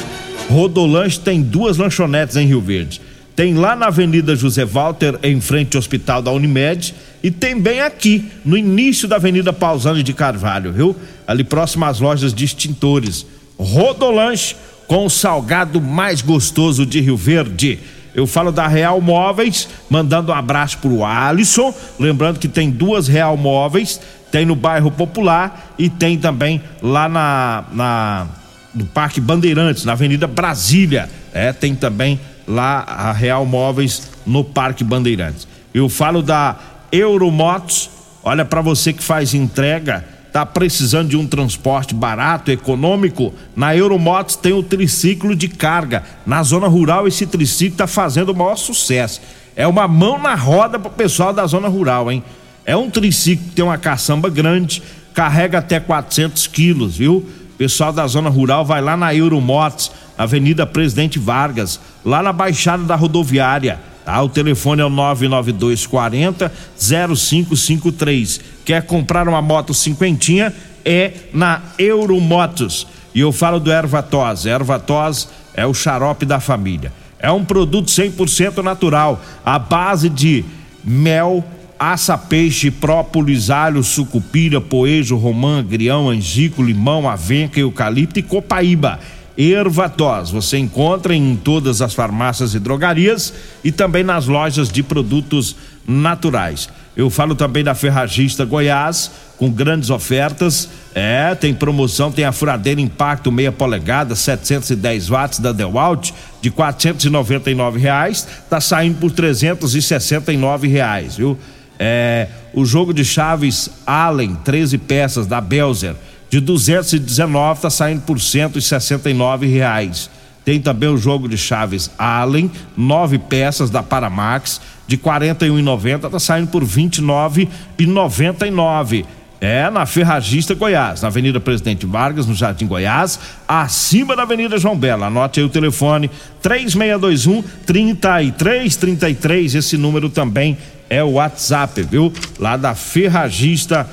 Rodolanche 0.51 1.21
tem 1.21 1.41
duas 1.41 1.77
lanchonetes 1.77 2.37
em 2.37 2.47
Rio 2.47 2.61
Verde. 2.61 3.01
Tem 3.37 3.55
lá 3.55 3.77
na 3.77 3.87
Avenida 3.87 4.35
José 4.35 4.65
Walter, 4.65 5.19
em 5.23 5.41
frente 5.41 5.77
ao 5.77 5.79
Hospital 5.79 6.23
da 6.23 6.33
Unimed, 6.33 6.95
e 7.23 7.31
tem 7.31 7.61
bem 7.61 7.81
aqui, 7.81 8.25
no 8.45 8.57
início 8.57 9.07
da 9.07 9.17
Avenida 9.17 9.53
Pausani 9.53 10.03
de 10.03 10.13
Carvalho, 10.13 10.73
viu? 10.73 10.97
Ali 11.27 11.45
próximo 11.45 11.85
às 11.85 12.01
lojas 12.01 12.33
de 12.35 12.45
extintores. 12.45 13.27
Rodolanche 13.59 14.57
com 14.87 15.05
o 15.05 15.11
salgado 15.11 15.81
mais 15.81 16.21
gostoso 16.23 16.87
de 16.87 17.01
Rio 17.01 17.17
Verde. 17.17 17.79
Eu 18.15 18.27
falo 18.27 18.51
da 18.51 18.67
Real 18.67 19.01
Móveis, 19.01 19.69
mandando 19.91 20.33
um 20.33 20.35
abraço 20.35 20.79
pro 20.79 21.05
Alisson, 21.05 21.75
lembrando 21.99 22.39
que 22.39 22.49
tem 22.49 22.71
duas 22.71 23.07
Real 23.07 23.37
Móveis, 23.37 24.01
tem 24.31 24.45
no 24.45 24.57
bairro 24.57 24.91
Popular 24.91 25.75
e 25.79 25.89
tem 25.89 26.19
também 26.19 26.61
lá 26.83 27.09
na, 27.09 27.65
na 27.73 28.27
no 28.75 28.85
Parque 28.85 29.21
Bandeirantes, 29.21 29.85
na 29.85 29.93
Avenida 29.93 30.27
Brasília, 30.27 31.09
é, 31.33 31.53
tem 31.53 31.75
também 31.75 32.21
lá 32.47 32.81
a 32.87 33.13
Real 33.13 33.47
Móveis 33.47 34.11
no 34.27 34.45
Parque 34.45 34.85
Bandeirantes. 34.85 35.49
Eu 35.73 35.89
falo 35.89 36.23
da 36.23 36.57
Euromotos, 36.93 37.91
olha 38.23 38.45
para 38.45 38.61
você 38.61 38.93
que 38.93 39.03
faz 39.03 39.33
entrega, 39.33 40.05
Tá 40.37 40.45
precisando 40.45 41.09
de 41.09 41.17
um 41.17 41.27
transporte 41.27 41.95
barato, 41.95 42.51
econômico? 42.51 43.33
Na 43.57 43.75
Euromotos 43.75 44.37
tem 44.37 44.53
o 44.53 44.63
triciclo 44.63 45.35
de 45.35 45.49
carga. 45.49 46.03
Na 46.27 46.43
zona 46.43 46.69
rural 46.69 47.09
esse 47.09 47.25
triciclo 47.25 47.79
tá 47.79 47.87
fazendo 47.87 48.33
o 48.33 48.37
maior 48.37 48.57
sucesso. 48.57 49.23
É 49.57 49.67
uma 49.67 49.89
mão 49.89 50.19
na 50.19 50.35
roda 50.35 50.79
pro 50.79 50.91
pessoal 50.91 51.33
da 51.33 51.47
zona 51.47 51.69
rural, 51.69 52.13
hein? 52.13 52.23
É 52.67 52.77
um 52.77 52.91
triciclo 52.91 53.47
que 53.47 53.55
tem 53.55 53.65
uma 53.65 53.79
caçamba 53.79 54.29
grande, 54.29 54.83
carrega 55.15 55.59
até 55.59 55.81
400 55.81 56.47
quilos, 56.49 56.97
viu? 56.97 57.27
Pessoal 57.57 57.93
da 57.93 58.07
zona 58.07 58.29
rural 58.29 58.67
vai 58.67 58.83
lá 58.83 58.97
na 58.97 59.15
Euromotos, 59.15 59.91
Avenida 60.19 60.67
Presidente 60.67 61.19
Vargas, 61.19 61.81
lá 62.05 62.23
na 62.23 62.33
Baixada 62.33 62.83
da 62.83 62.97
Rodoviária 62.97 63.81
Tá? 64.07 64.23
O 64.23 64.29
telefone 64.29 64.81
é 64.81 64.85
o 64.85 64.89
99240 64.89 66.53
0553. 66.79 68.41
Quer 68.65 68.83
comprar 68.85 69.27
uma 69.29 69.43
moto 69.43 69.75
cinquentinha? 69.75 70.55
É 70.85 71.13
na 71.35 71.61
Euromotos. 71.77 72.87
E 73.13 73.19
eu 73.19 73.33
falo 73.33 73.59
do 73.59 73.73
Ervatos. 73.73 74.47
Ervatos 74.47 75.29
é 75.53 75.67
o 75.67 75.75
xarope 75.75 76.25
da 76.25 76.39
família. 76.39 76.93
É 77.19 77.33
um 77.33 77.45
produto 77.45 77.89
100% 77.89 78.63
natural, 78.63 79.21
à 79.45 79.59
base 79.59 80.09
de 80.09 80.45
mel, 80.85 81.45
aça-peixe, 81.79 82.71
própolis, 82.71 83.51
alho, 83.51 83.83
sucupira, 83.83 84.61
poejo, 84.61 85.17
romã, 85.17 85.65
grião, 85.65 86.09
angico, 86.09 86.63
limão, 86.63 87.09
avenca, 87.09 87.61
eucalipto 87.61 88.19
e 88.19 88.23
copaíba 88.23 88.99
Ervatos. 89.37 90.31
Você 90.31 90.57
encontra 90.57 91.15
em 91.15 91.37
todas 91.37 91.83
as 91.83 91.93
farmácias 91.93 92.55
e 92.55 92.59
drogarias 92.59 93.35
e 93.63 93.71
também 93.71 94.03
nas 94.03 94.27
lojas 94.27 94.71
de 94.71 94.83
produtos 94.83 95.57
naturais. 95.87 96.69
Eu 96.97 97.11
falo 97.11 97.35
também 97.35 97.63
da 97.63 97.75
Ferragista 97.75 98.47
Goiás, 98.47 99.11
com 99.37 99.51
grandes 99.51 99.91
ofertas. 99.91 100.71
É, 100.95 101.35
tem 101.35 101.53
promoção, 101.53 102.11
tem 102.11 102.25
a 102.25 102.33
furadeira 102.33 102.81
Impacto 102.81 103.31
meia 103.31 103.53
polegada, 103.53 104.17
710 104.17 105.11
watts 105.11 105.39
da 105.39 105.53
Dewalt, 105.53 106.13
de 106.41 106.51
499 106.51 107.79
reais, 107.79 108.27
tá 108.49 108.63
saindo 108.63 108.99
por 108.99 109.11
369 109.11 110.69
reais, 110.69 111.17
viu? 111.17 111.39
É, 111.79 112.29
o 112.55 112.65
jogo 112.65 112.95
de 112.95 113.05
chaves 113.05 113.69
Allen, 113.87 114.35
13 114.37 114.79
peças 114.79 115.27
da 115.27 115.39
Belzer, 115.41 115.95
de 116.31 116.39
219 116.41 117.59
está 117.59 117.69
saindo 117.71 118.03
por 118.03 118.21
169 118.21 119.47
reais. 119.47 120.11
Tem 120.45 120.61
também 120.61 120.89
o 120.89 120.97
jogo 120.97 121.29
de 121.29 121.37
chaves 121.37 121.91
Allen, 121.99 122.49
nove 122.77 123.19
peças 123.19 123.69
da 123.69 123.83
Paramax, 123.83 124.61
de 124.87 124.97
41,90 124.97 126.07
está 126.07 126.21
saindo 126.21 126.47
por 126.49 126.65
29,99. 126.65 129.05
É 129.41 129.69
na 129.69 129.85
Ferragista 129.85 130.55
Goiás, 130.55 131.03
na 131.03 131.09
Avenida 131.09 131.39
Presidente 131.39 131.85
Vargas, 131.85 132.27
no 132.27 132.35
Jardim 132.35 132.67
Goiás, 132.67 133.21
acima 133.47 134.17
da 134.17 134.23
Avenida 134.23 134.57
João 134.57 134.75
Bela. 134.77 135.09
Anote 135.09 135.41
aí 135.41 135.47
o 135.47 135.51
telefone 135.51 136.11
3621 136.41 137.43
3333. 137.67 139.57
Esse 139.57 139.77
número 139.77 140.09
também 140.09 140.57
é 140.89 141.03
o 141.03 141.13
WhatsApp, 141.13 141.83
viu? 141.83 142.13
Lá 142.39 142.57
da 142.57 142.75
Ferragista 142.75 143.89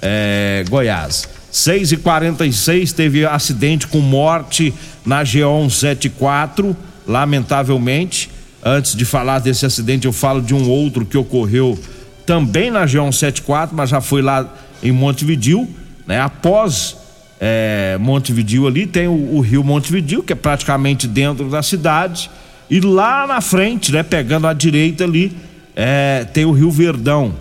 é, 0.00 0.64
Goiás. 0.68 1.28
6 1.50 1.92
e 1.92 1.96
46 1.98 2.92
teve 2.92 3.24
acidente 3.24 3.86
com 3.86 4.00
morte 4.00 4.74
na 5.06 5.22
G174, 5.22 6.74
lamentavelmente. 7.06 8.28
Antes 8.62 8.96
de 8.96 9.04
falar 9.04 9.38
desse 9.38 9.64
acidente, 9.64 10.06
eu 10.06 10.12
falo 10.12 10.42
de 10.42 10.54
um 10.54 10.68
outro 10.68 11.06
que 11.06 11.16
ocorreu 11.16 11.78
também 12.26 12.70
na 12.70 12.84
G174, 12.86 13.68
mas 13.72 13.90
já 13.90 14.00
foi 14.00 14.22
lá 14.22 14.52
em 14.82 14.90
Montevidil, 14.90 15.68
né? 16.06 16.20
Após 16.20 16.96
é, 17.40 17.96
Montevidil 18.00 18.66
ali 18.66 18.86
tem 18.86 19.06
o, 19.06 19.36
o 19.36 19.40
rio 19.40 19.62
Montevidil, 19.62 20.22
que 20.22 20.32
é 20.32 20.36
praticamente 20.36 21.06
dentro 21.06 21.48
da 21.48 21.62
cidade, 21.62 22.30
e 22.68 22.80
lá 22.80 23.26
na 23.26 23.40
frente, 23.40 23.92
né? 23.92 24.02
Pegando 24.02 24.46
à 24.46 24.52
direita 24.52 25.04
ali, 25.04 25.36
é, 25.74 26.24
tem 26.24 26.44
o 26.44 26.52
Rio 26.52 26.70
Verdão, 26.70 27.34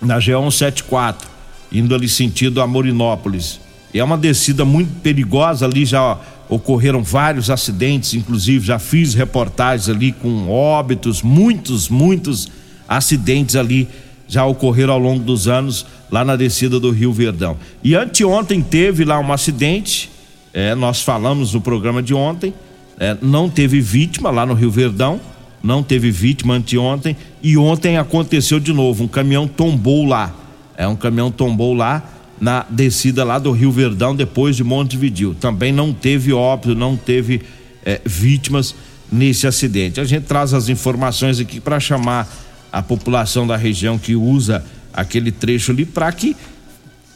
na 0.00 0.18
G174 0.18 1.38
indo 1.70 1.94
ali 1.94 2.08
sentido 2.08 2.60
a 2.60 2.66
Morinópolis. 2.66 3.60
E 3.92 3.98
é 3.98 4.04
uma 4.04 4.18
descida 4.18 4.64
muito 4.64 5.00
perigosa 5.00 5.66
ali, 5.66 5.84
já 5.84 6.18
ocorreram 6.48 7.02
vários 7.02 7.50
acidentes, 7.50 8.14
inclusive 8.14 8.64
já 8.64 8.78
fiz 8.78 9.14
reportagens 9.14 9.88
ali 9.88 10.12
com 10.12 10.48
óbitos, 10.48 11.22
muitos, 11.22 11.88
muitos 11.88 12.48
acidentes 12.88 13.54
ali 13.54 13.88
já 14.26 14.44
ocorreram 14.44 14.94
ao 14.94 14.98
longo 14.98 15.24
dos 15.24 15.48
anos 15.48 15.86
lá 16.10 16.24
na 16.24 16.36
descida 16.36 16.80
do 16.80 16.90
Rio 16.90 17.12
Verdão. 17.12 17.56
E 17.82 17.94
anteontem 17.94 18.62
teve 18.62 19.04
lá 19.04 19.18
um 19.18 19.32
acidente, 19.32 20.10
é, 20.52 20.74
nós 20.74 21.02
falamos 21.02 21.52
no 21.54 21.60
programa 21.60 22.02
de 22.02 22.14
ontem, 22.14 22.52
é, 22.98 23.16
não 23.22 23.48
teve 23.48 23.80
vítima 23.80 24.30
lá 24.30 24.44
no 24.44 24.54
Rio 24.54 24.70
Verdão, 24.70 25.20
não 25.62 25.82
teve 25.82 26.10
vítima 26.10 26.54
anteontem, 26.54 27.16
e 27.42 27.56
ontem 27.56 27.96
aconteceu 27.96 28.60
de 28.60 28.72
novo, 28.72 29.04
um 29.04 29.08
caminhão 29.08 29.46
tombou 29.46 30.04
lá 30.04 30.34
é, 30.78 30.86
um 30.86 30.94
caminhão 30.94 31.28
tombou 31.28 31.74
lá 31.74 32.08
na 32.40 32.64
descida 32.70 33.24
lá 33.24 33.40
do 33.40 33.50
Rio 33.50 33.72
Verdão 33.72 34.14
depois 34.14 34.54
de 34.54 34.62
Montevidil. 34.62 35.34
Também 35.34 35.72
não 35.72 35.92
teve 35.92 36.32
óbito, 36.32 36.72
não 36.72 36.96
teve 36.96 37.42
é, 37.84 38.00
vítimas 38.06 38.76
nesse 39.10 39.48
acidente. 39.48 40.00
A 40.00 40.04
gente 40.04 40.26
traz 40.26 40.54
as 40.54 40.68
informações 40.68 41.40
aqui 41.40 41.58
para 41.58 41.80
chamar 41.80 42.32
a 42.72 42.80
população 42.80 43.44
da 43.44 43.56
região 43.56 43.98
que 43.98 44.14
usa 44.14 44.64
aquele 44.94 45.32
trecho 45.32 45.72
ali 45.72 45.84
para 45.84 46.12
que 46.12 46.36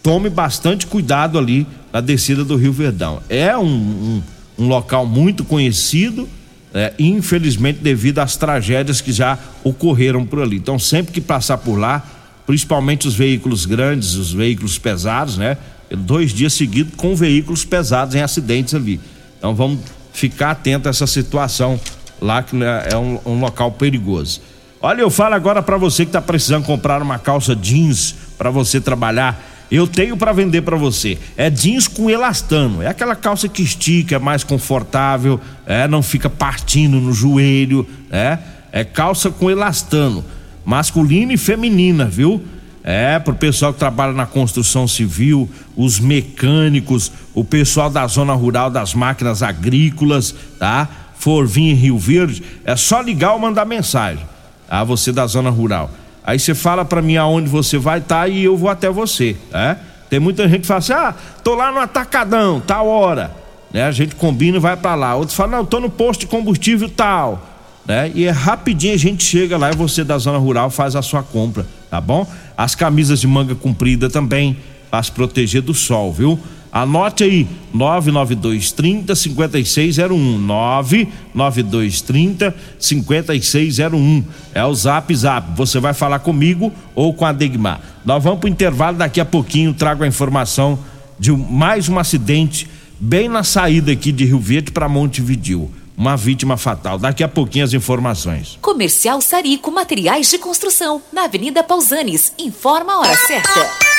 tome 0.02 0.28
bastante 0.28 0.84
cuidado 0.84 1.38
ali 1.38 1.64
na 1.92 2.00
descida 2.00 2.44
do 2.44 2.56
Rio 2.56 2.72
Verdão. 2.72 3.22
É 3.28 3.56
um, 3.56 3.64
um, 3.64 4.22
um 4.58 4.66
local 4.66 5.06
muito 5.06 5.44
conhecido, 5.44 6.28
é, 6.74 6.92
infelizmente 6.98 7.80
devido 7.80 8.18
às 8.18 8.36
tragédias 8.36 9.00
que 9.00 9.12
já 9.12 9.38
ocorreram 9.62 10.24
por 10.24 10.40
ali. 10.40 10.56
Então, 10.56 10.78
sempre 10.78 11.12
que 11.12 11.20
passar 11.20 11.58
por 11.58 11.76
lá, 11.76 12.04
principalmente 12.46 13.06
os 13.06 13.14
veículos 13.14 13.66
grandes, 13.66 14.14
os 14.14 14.32
veículos 14.32 14.78
pesados, 14.78 15.36
né? 15.36 15.56
Dois 15.90 16.32
dias 16.32 16.54
seguidos 16.54 16.94
com 16.96 17.14
veículos 17.14 17.64
pesados 17.64 18.14
em 18.14 18.20
acidentes 18.20 18.74
ali. 18.74 18.98
Então, 19.38 19.54
vamos 19.54 19.80
ficar 20.12 20.52
atento 20.52 20.88
a 20.88 20.90
essa 20.90 21.06
situação 21.06 21.78
lá, 22.20 22.42
que 22.42 22.56
né, 22.56 22.88
é 22.90 22.96
um, 22.96 23.18
um 23.26 23.40
local 23.40 23.72
perigoso. 23.72 24.40
Olha, 24.80 25.02
eu 25.02 25.10
falo 25.10 25.34
agora 25.34 25.62
para 25.62 25.76
você 25.76 26.04
que 26.04 26.08
está 26.08 26.22
precisando 26.22 26.64
comprar 26.64 27.02
uma 27.02 27.18
calça 27.18 27.54
jeans 27.54 28.14
para 28.38 28.50
você 28.50 28.80
trabalhar 28.80 29.51
eu 29.70 29.86
tenho 29.86 30.16
para 30.16 30.32
vender 30.32 30.62
para 30.62 30.76
você. 30.76 31.18
É 31.36 31.48
jeans 31.48 31.88
com 31.88 32.10
elastano. 32.10 32.82
É 32.82 32.88
aquela 32.88 33.16
calça 33.16 33.48
que 33.48 33.62
estica, 33.62 34.16
é 34.16 34.18
mais 34.18 34.44
confortável, 34.44 35.40
é, 35.66 35.88
não 35.88 36.02
fica 36.02 36.28
partindo 36.28 37.00
no 37.00 37.12
joelho, 37.12 37.86
é? 38.10 38.38
É 38.70 38.84
calça 38.84 39.30
com 39.30 39.50
elastano, 39.50 40.24
masculina 40.64 41.32
e 41.32 41.36
feminina, 41.36 42.06
viu? 42.06 42.42
É, 42.84 43.18
pro 43.18 43.34
pessoal 43.34 43.72
que 43.72 43.78
trabalha 43.78 44.12
na 44.12 44.26
construção 44.26 44.88
civil, 44.88 45.48
os 45.76 46.00
mecânicos, 46.00 47.12
o 47.32 47.44
pessoal 47.44 47.88
da 47.88 48.06
zona 48.06 48.32
rural 48.32 48.70
das 48.70 48.92
máquinas 48.92 49.42
agrícolas, 49.42 50.34
tá? 50.58 50.88
For 51.16 51.46
vir 51.46 51.70
em 51.70 51.74
Rio 51.74 51.98
Verde, 51.98 52.42
é 52.64 52.74
só 52.74 53.00
ligar 53.00 53.32
ou 53.34 53.38
mandar 53.38 53.64
mensagem. 53.64 54.24
Ah, 54.68 54.82
você 54.82 55.12
da 55.12 55.26
zona 55.26 55.50
rural. 55.50 55.90
Aí 56.24 56.38
você 56.38 56.54
fala 56.54 56.84
para 56.84 57.02
mim 57.02 57.16
aonde 57.16 57.48
você 57.48 57.78
vai 57.78 57.98
estar 57.98 58.22
tá, 58.22 58.28
e 58.28 58.44
eu 58.44 58.56
vou 58.56 58.70
até 58.70 58.88
você, 58.88 59.36
né? 59.50 59.76
Tem 60.08 60.20
muita 60.20 60.48
gente 60.48 60.62
que 60.62 60.66
fala 60.66 60.78
assim: 60.78 60.92
"Ah, 60.92 61.14
tô 61.42 61.54
lá 61.54 61.72
no 61.72 61.80
atacadão, 61.80 62.60
tal 62.60 62.86
hora". 62.86 63.32
Né? 63.72 63.82
A 63.84 63.90
gente 63.90 64.14
combina 64.14 64.58
e 64.58 64.60
vai 64.60 64.76
para 64.76 64.94
lá. 64.94 65.14
Outros 65.16 65.36
falam: 65.36 65.58
"Não, 65.58 65.64
tô 65.64 65.80
no 65.80 65.90
posto 65.90 66.20
de 66.20 66.26
combustível 66.26 66.88
tal". 66.88 67.48
Né? 67.86 68.12
E 68.14 68.24
é 68.24 68.30
rapidinho 68.30 68.94
a 68.94 68.98
gente 68.98 69.24
chega 69.24 69.56
lá 69.56 69.70
e 69.70 69.74
você 69.74 70.04
da 70.04 70.16
zona 70.18 70.38
rural 70.38 70.70
faz 70.70 70.94
a 70.94 71.02
sua 71.02 71.22
compra, 71.22 71.66
tá 71.90 72.00
bom? 72.00 72.26
As 72.56 72.74
camisas 72.74 73.20
de 73.20 73.26
manga 73.26 73.54
comprida 73.54 74.08
também, 74.08 74.56
para 74.90 75.02
se 75.02 75.10
proteger 75.10 75.62
do 75.62 75.74
sol, 75.74 76.12
viu? 76.12 76.38
Anote 76.72 77.22
aí, 77.22 77.46
99230 77.74 79.14
5601. 79.14 80.38
99230 80.38 82.54
5601. 82.78 84.24
É 84.54 84.64
o 84.64 84.74
zap 84.74 85.14
zap. 85.14 85.54
Você 85.54 85.78
vai 85.78 85.92
falar 85.92 86.20
comigo 86.20 86.72
ou 86.94 87.12
com 87.12 87.26
a 87.26 87.32
Degmar. 87.32 87.80
Nós 88.04 88.24
vamos 88.24 88.40
para 88.40 88.46
o 88.46 88.50
intervalo, 88.50 88.96
daqui 88.96 89.20
a 89.20 89.24
pouquinho 89.24 89.74
trago 89.74 90.02
a 90.02 90.06
informação 90.06 90.78
de 91.18 91.30
mais 91.30 91.90
um 91.90 91.98
acidente 91.98 92.66
bem 92.98 93.28
na 93.28 93.44
saída 93.44 93.92
aqui 93.92 94.10
de 94.10 94.24
Rio 94.24 94.40
Verde 94.40 94.70
para 94.70 94.88
Montevidil. 94.88 95.70
Uma 95.94 96.16
vítima 96.16 96.56
fatal. 96.56 96.98
Daqui 96.98 97.22
a 97.22 97.28
pouquinho 97.28 97.66
as 97.66 97.74
informações. 97.74 98.58
Comercial 98.62 99.20
Sarico 99.20 99.70
Materiais 99.70 100.30
de 100.30 100.38
Construção, 100.38 101.02
na 101.12 101.24
Avenida 101.24 101.62
Pausanes. 101.62 102.32
Informa 102.38 102.94
a 102.94 103.00
hora 103.00 103.14
certa. 103.14 103.91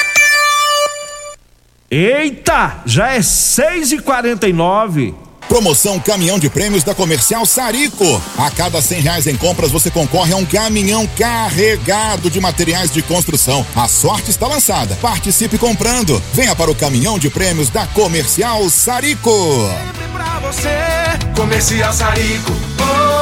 Eita, 1.96 2.78
já 2.88 3.12
é 3.12 3.22
6 3.22 3.92
e 3.92 4.00
49 4.00 5.14
Promoção 5.48 6.00
Caminhão 6.00 6.40
de 6.40 6.50
Prêmios 6.50 6.84
da 6.84 6.96
Comercial 6.96 7.46
Sarico. 7.46 8.20
A 8.36 8.50
cada 8.50 8.82
cem 8.82 9.00
reais 9.00 9.28
em 9.28 9.38
compras 9.38 9.70
você 9.70 9.92
concorre 9.92 10.34
a 10.34 10.38
um 10.38 10.44
caminhão 10.44 11.06
carregado 11.16 12.32
de 12.32 12.42
materiais 12.42 12.92
de 12.92 13.04
construção. 13.04 13.64
A 13.76 13.88
sorte 13.88 14.32
está 14.32 14.48
lançada. 14.48 14.98
Participe 15.00 15.60
comprando. 15.60 16.20
Venha 16.34 16.56
para 16.56 16.72
o 16.72 16.76
Caminhão 16.76 17.20
de 17.20 17.30
Prêmios 17.30 17.70
da 17.70 17.86
Comercial 17.86 18.68
Sarico. 18.72 19.30
Sempre 19.86 20.08
pra 20.08 20.40
você, 20.40 20.70
Comercial 21.36 21.94
Sarico. 21.94 22.52
Oh, 22.80 23.13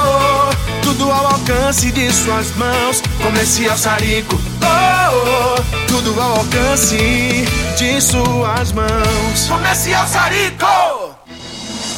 tudo 0.91 1.09
ao 1.09 1.27
alcance 1.27 1.89
de 1.91 2.11
suas 2.11 2.53
mãos. 2.55 3.01
Comercial 3.23 3.77
Sarico. 3.77 4.35
Oh, 4.61 5.57
oh, 5.57 5.87
tudo 5.87 6.19
ao 6.19 6.39
alcance 6.39 7.45
de 7.77 8.01
suas 8.01 8.71
mãos. 8.73 9.47
Comercial 9.47 10.05
Sarico. 10.07 11.00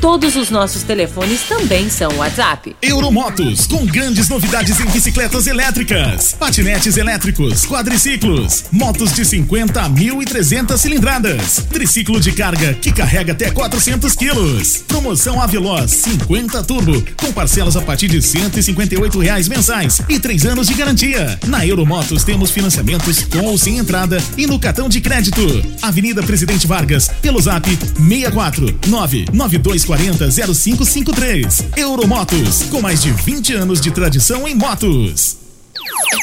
Todos 0.00 0.34
os 0.34 0.50
nossos 0.50 0.82
telefones 0.82 1.42
também 1.42 1.88
são 1.88 2.10
WhatsApp. 2.16 2.74
Euromotos, 2.82 3.68
com 3.68 3.86
grandes 3.86 4.28
novidades 4.28 4.80
em 4.80 4.86
bicicletas 4.86 5.46
elétricas, 5.46 6.34
patinetes 6.36 6.96
elétricos, 6.96 7.64
quadriciclos, 7.64 8.64
motos 8.72 9.12
de 9.12 9.24
50 9.24 9.80
a 9.80 9.88
1.300 9.88 10.76
cilindradas, 10.76 11.64
triciclo 11.70 12.18
de 12.20 12.32
carga 12.32 12.74
que 12.74 12.90
carrega 12.90 13.32
até 13.32 13.52
400 13.52 14.16
quilos. 14.16 14.78
Promoção 14.88 15.40
Aveloz 15.40 15.92
50 15.92 16.64
Turbo, 16.64 17.04
com 17.16 17.32
parcelas 17.32 17.76
a 17.76 17.80
partir 17.80 18.08
de 18.08 18.20
158 18.20 19.18
reais 19.20 19.46
mensais 19.46 20.02
e 20.08 20.18
três 20.18 20.44
anos 20.44 20.66
de 20.66 20.74
garantia. 20.74 21.38
Na 21.46 21.64
Euromotos 21.64 22.24
temos 22.24 22.50
financiamentos 22.50 23.22
com 23.26 23.46
ou 23.46 23.56
sem 23.56 23.78
entrada 23.78 24.20
e 24.36 24.44
no 24.44 24.58
cartão 24.58 24.88
de 24.88 25.00
crédito. 25.00 25.40
Avenida 25.80 26.20
Presidente 26.20 26.66
Vargas, 26.66 27.08
pelo 27.22 27.40
zap 27.40 27.68
64 27.68 28.80
992 28.88 29.67
3240 29.68 30.30
0553. 30.54 31.64
Euromotos, 31.76 32.62
com 32.70 32.80
mais 32.80 33.02
de 33.02 33.10
20 33.10 33.54
anos 33.54 33.80
de 33.80 33.90
tradição 33.90 34.48
em 34.48 34.54
motos. 34.54 35.36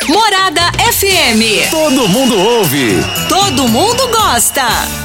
Morada 0.08 0.71
FM. 0.91 1.69
Todo 1.69 2.08
mundo 2.08 2.36
ouve. 2.36 2.95
Todo 3.29 3.67
mundo 3.67 4.08
gosta. 4.08 5.04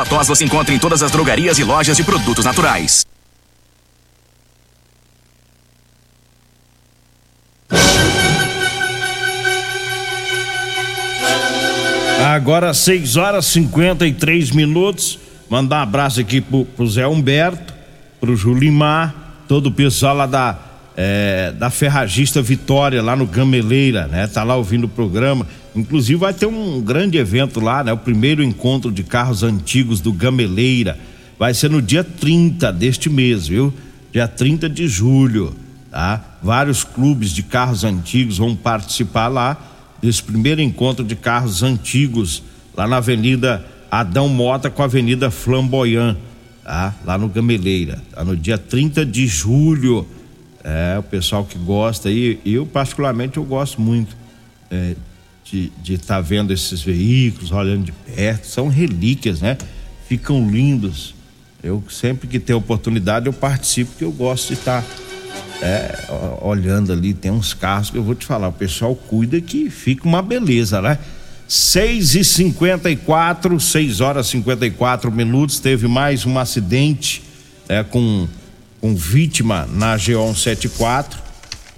Erva 0.00 0.08
tos 0.08 0.28
você 0.28 0.44
encontra 0.44 0.74
em 0.74 0.78
todas 0.78 1.02
as 1.02 1.10
drogarias 1.10 1.58
e 1.58 1.64
lojas 1.64 1.94
de 1.94 2.02
produtos 2.02 2.42
naturais. 2.42 3.04
Agora 12.24 12.72
6 12.72 13.16
horas 13.16 13.44
53 13.46 14.52
minutos. 14.52 15.18
Mandar 15.50 15.80
um 15.80 15.82
abraço 15.82 16.20
aqui 16.20 16.40
pro, 16.40 16.64
pro 16.64 16.88
Zé 16.88 17.06
Humberto, 17.06 17.74
pro 18.18 18.34
Julimar, 18.34 19.14
todo 19.46 19.66
o 19.66 19.72
pessoal 19.72 20.16
lá 20.16 20.26
da, 20.26 20.56
é, 20.96 21.52
da 21.58 21.70
Ferragista 21.70 22.42
Vitória, 22.42 23.02
lá 23.02 23.14
no 23.16 23.26
Gameleira, 23.26 24.06
né? 24.06 24.26
Tá 24.26 24.42
lá 24.42 24.56
ouvindo 24.56 24.84
o 24.84 24.88
programa. 24.88 25.46
Inclusive 25.74 26.18
vai 26.18 26.34
ter 26.34 26.46
um 26.46 26.80
grande 26.80 27.16
evento 27.16 27.60
lá, 27.60 27.84
né? 27.84 27.92
O 27.92 27.96
primeiro 27.96 28.42
encontro 28.42 28.90
de 28.90 29.02
carros 29.02 29.42
antigos 29.42 30.00
do 30.00 30.12
Gameleira. 30.12 30.98
Vai 31.38 31.54
ser 31.54 31.70
no 31.70 31.80
dia 31.80 32.04
30 32.04 32.72
deste 32.72 33.08
mês, 33.08 33.46
viu? 33.48 33.72
Dia 34.12 34.26
30 34.26 34.68
de 34.68 34.88
julho, 34.88 35.54
tá? 35.90 36.38
Vários 36.42 36.84
clubes 36.84 37.30
de 37.30 37.42
carros 37.42 37.84
antigos 37.84 38.38
vão 38.38 38.56
participar 38.56 39.28
lá 39.28 39.56
desse 40.02 40.22
primeiro 40.22 40.60
encontro 40.60 41.04
de 41.04 41.14
carros 41.14 41.62
antigos 41.62 42.42
lá 42.76 42.86
na 42.86 42.96
Avenida 42.96 43.64
Adão 43.90 44.28
Mota 44.28 44.70
com 44.70 44.82
a 44.82 44.84
Avenida 44.84 45.30
Flamboyant, 45.30 46.16
tá? 46.64 46.94
Lá 47.04 47.16
no 47.16 47.28
Gameleira, 47.28 48.02
tá? 48.12 48.24
No 48.24 48.36
dia 48.36 48.58
30 48.58 49.04
de 49.04 49.26
julho. 49.26 50.06
É, 50.62 50.98
o 50.98 51.02
pessoal 51.02 51.44
que 51.44 51.58
gosta 51.58 52.08
aí, 52.08 52.38
eu 52.44 52.66
particularmente 52.66 53.38
eu 53.38 53.44
gosto 53.44 53.80
muito 53.80 54.14
é, 54.70 54.94
de 55.44 55.94
estar 55.94 56.16
tá 56.16 56.20
vendo 56.20 56.52
esses 56.52 56.80
veículos, 56.82 57.50
olhando 57.50 57.84
de 57.84 57.92
perto, 57.92 58.46
são 58.46 58.68
relíquias, 58.68 59.40
né? 59.40 59.56
Ficam 60.06 60.48
lindos. 60.48 61.14
Eu 61.62 61.82
sempre 61.90 62.28
que 62.28 62.38
tenho 62.38 62.58
oportunidade 62.58 63.26
eu 63.26 63.32
participo, 63.32 63.90
porque 63.90 64.04
eu 64.04 64.12
gosto 64.12 64.48
de 64.48 64.54
estar 64.54 64.82
tá, 64.82 65.66
é, 65.66 65.94
olhando 66.40 66.92
ali, 66.92 67.12
tem 67.12 67.30
uns 67.30 67.52
carros 67.52 67.90
que 67.90 67.98
eu 67.98 68.02
vou 68.02 68.14
te 68.14 68.24
falar, 68.24 68.48
o 68.48 68.52
pessoal 68.52 68.94
cuida 68.94 69.40
que 69.40 69.68
fica 69.68 70.06
uma 70.06 70.22
beleza, 70.22 70.80
né? 70.80 70.98
6 71.48 72.14
e 72.14 72.24
54 72.24 73.58
6 73.58 74.00
horas 74.00 74.26
e 74.26 74.30
54 74.30 75.10
minutos, 75.10 75.58
teve 75.58 75.88
mais 75.88 76.24
um 76.24 76.38
acidente 76.38 77.22
é, 77.68 77.82
com, 77.82 78.28
com 78.80 78.94
vítima 78.94 79.68
na 79.72 79.96
GO 79.96 80.34
174. 80.34 81.20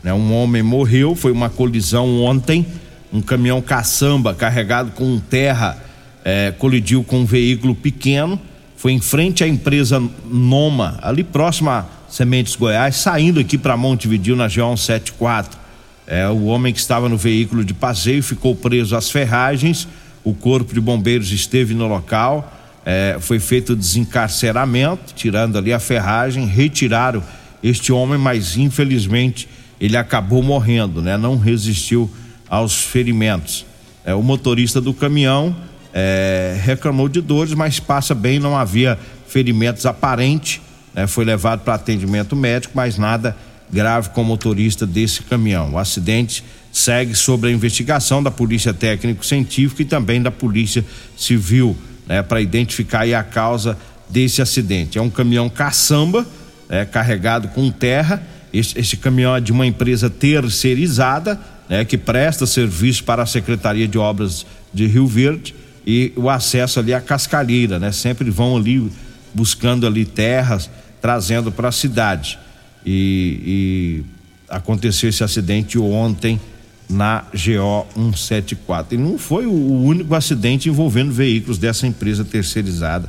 Né? 0.02 0.12
Um 0.12 0.32
homem 0.34 0.62
morreu, 0.62 1.14
foi 1.14 1.32
uma 1.32 1.50
colisão 1.50 2.22
ontem. 2.22 2.66
Um 3.12 3.20
caminhão 3.20 3.60
caçamba 3.60 4.34
carregado 4.34 4.92
com 4.92 5.18
terra 5.18 5.76
é, 6.24 6.52
colidiu 6.52 7.04
com 7.04 7.20
um 7.20 7.24
veículo 7.24 7.74
pequeno. 7.74 8.40
Foi 8.76 8.92
em 8.92 9.00
frente 9.00 9.44
à 9.44 9.48
empresa 9.48 10.02
Noma, 10.24 10.98
ali 11.02 11.22
próximo 11.22 11.70
a 11.70 11.86
Sementes 12.08 12.56
Goiás, 12.56 12.96
saindo 12.96 13.38
aqui 13.38 13.56
para 13.56 13.76
Montevidil 13.76 14.34
na 14.34 14.46
GO 14.46 14.76
174. 14.76 15.58
É, 16.06 16.28
o 16.28 16.44
homem 16.46 16.72
que 16.72 16.80
estava 16.80 17.08
no 17.08 17.16
veículo 17.16 17.64
de 17.64 17.74
passeio 17.74 18.22
ficou 18.22 18.56
preso 18.56 18.96
às 18.96 19.10
ferragens. 19.10 19.86
O 20.24 20.34
corpo 20.34 20.74
de 20.74 20.80
bombeiros 20.80 21.30
esteve 21.32 21.74
no 21.74 21.86
local. 21.86 22.52
É, 22.84 23.16
foi 23.20 23.38
feito 23.38 23.74
o 23.74 23.76
desencarceramento, 23.76 25.14
tirando 25.14 25.56
ali 25.56 25.72
a 25.72 25.78
ferragem, 25.78 26.46
retiraram 26.46 27.22
este 27.62 27.92
homem, 27.92 28.18
mas 28.18 28.56
infelizmente 28.56 29.48
ele 29.80 29.96
acabou 29.96 30.42
morrendo, 30.42 31.00
né? 31.00 31.16
Não 31.16 31.38
resistiu 31.38 32.10
aos 32.48 32.84
ferimentos. 32.84 33.64
É, 34.04 34.14
o 34.14 34.22
motorista 34.22 34.80
do 34.80 34.92
caminhão 34.92 35.54
é, 35.92 36.58
reclamou 36.62 37.08
de 37.08 37.20
dores, 37.20 37.54
mas 37.54 37.78
passa 37.78 38.14
bem, 38.14 38.38
não 38.38 38.56
havia 38.56 38.98
ferimentos 39.28 39.86
aparentes. 39.86 40.60
Né? 40.94 41.06
Foi 41.06 41.24
levado 41.24 41.60
para 41.60 41.74
atendimento 41.74 42.34
médico, 42.34 42.72
mas 42.76 42.98
nada 42.98 43.36
grave 43.72 44.10
com 44.10 44.22
o 44.22 44.24
motorista 44.24 44.86
desse 44.86 45.22
caminhão. 45.22 45.72
O 45.72 45.78
acidente 45.78 46.44
segue 46.70 47.14
sobre 47.14 47.50
a 47.50 47.52
investigação 47.52 48.22
da 48.22 48.30
Polícia 48.30 48.74
Técnico-Científica 48.74 49.82
e 49.82 49.84
também 49.84 50.20
da 50.20 50.30
Polícia 50.30 50.84
Civil, 51.16 51.76
né, 52.06 52.22
para 52.22 52.40
identificar 52.40 53.02
a 53.02 53.22
causa 53.22 53.76
desse 54.08 54.42
acidente. 54.42 54.98
É 54.98 55.02
um 55.02 55.10
caminhão 55.10 55.48
caçamba, 55.48 56.26
né, 56.68 56.84
carregado 56.84 57.48
com 57.48 57.70
terra. 57.70 58.22
Esse, 58.52 58.78
esse, 58.78 58.96
caminhão 58.96 59.34
é 59.34 59.40
de 59.40 59.52
uma 59.52 59.66
empresa 59.66 60.10
terceirizada, 60.10 61.40
né, 61.68 61.84
que 61.84 61.96
presta 61.96 62.46
serviço 62.46 63.04
para 63.04 63.22
a 63.22 63.26
Secretaria 63.26 63.88
de 63.88 63.98
Obras 63.98 64.44
de 64.72 64.86
Rio 64.86 65.06
Verde 65.06 65.54
e 65.86 66.12
o 66.16 66.28
acesso 66.28 66.78
ali 66.78 66.94
à 66.94 67.00
cascalheira, 67.00 67.78
né? 67.78 67.90
Sempre 67.90 68.30
vão 68.30 68.56
ali 68.56 68.90
buscando 69.34 69.86
ali 69.86 70.04
terras, 70.04 70.70
trazendo 71.00 71.50
para 71.50 71.68
a 71.68 71.72
cidade 71.72 72.38
e, 72.84 73.40
e 73.44 74.04
aconteceu 74.48 75.08
esse 75.08 75.24
acidente 75.24 75.78
ontem 75.78 76.40
na 76.88 77.24
GO 77.32 77.86
174. 77.94 78.94
E 78.94 78.98
não 78.98 79.18
foi 79.18 79.46
o 79.46 79.52
único 79.52 80.14
acidente 80.14 80.68
envolvendo 80.68 81.12
veículos 81.12 81.58
dessa 81.58 81.86
empresa 81.86 82.24
terceirizada. 82.24 83.08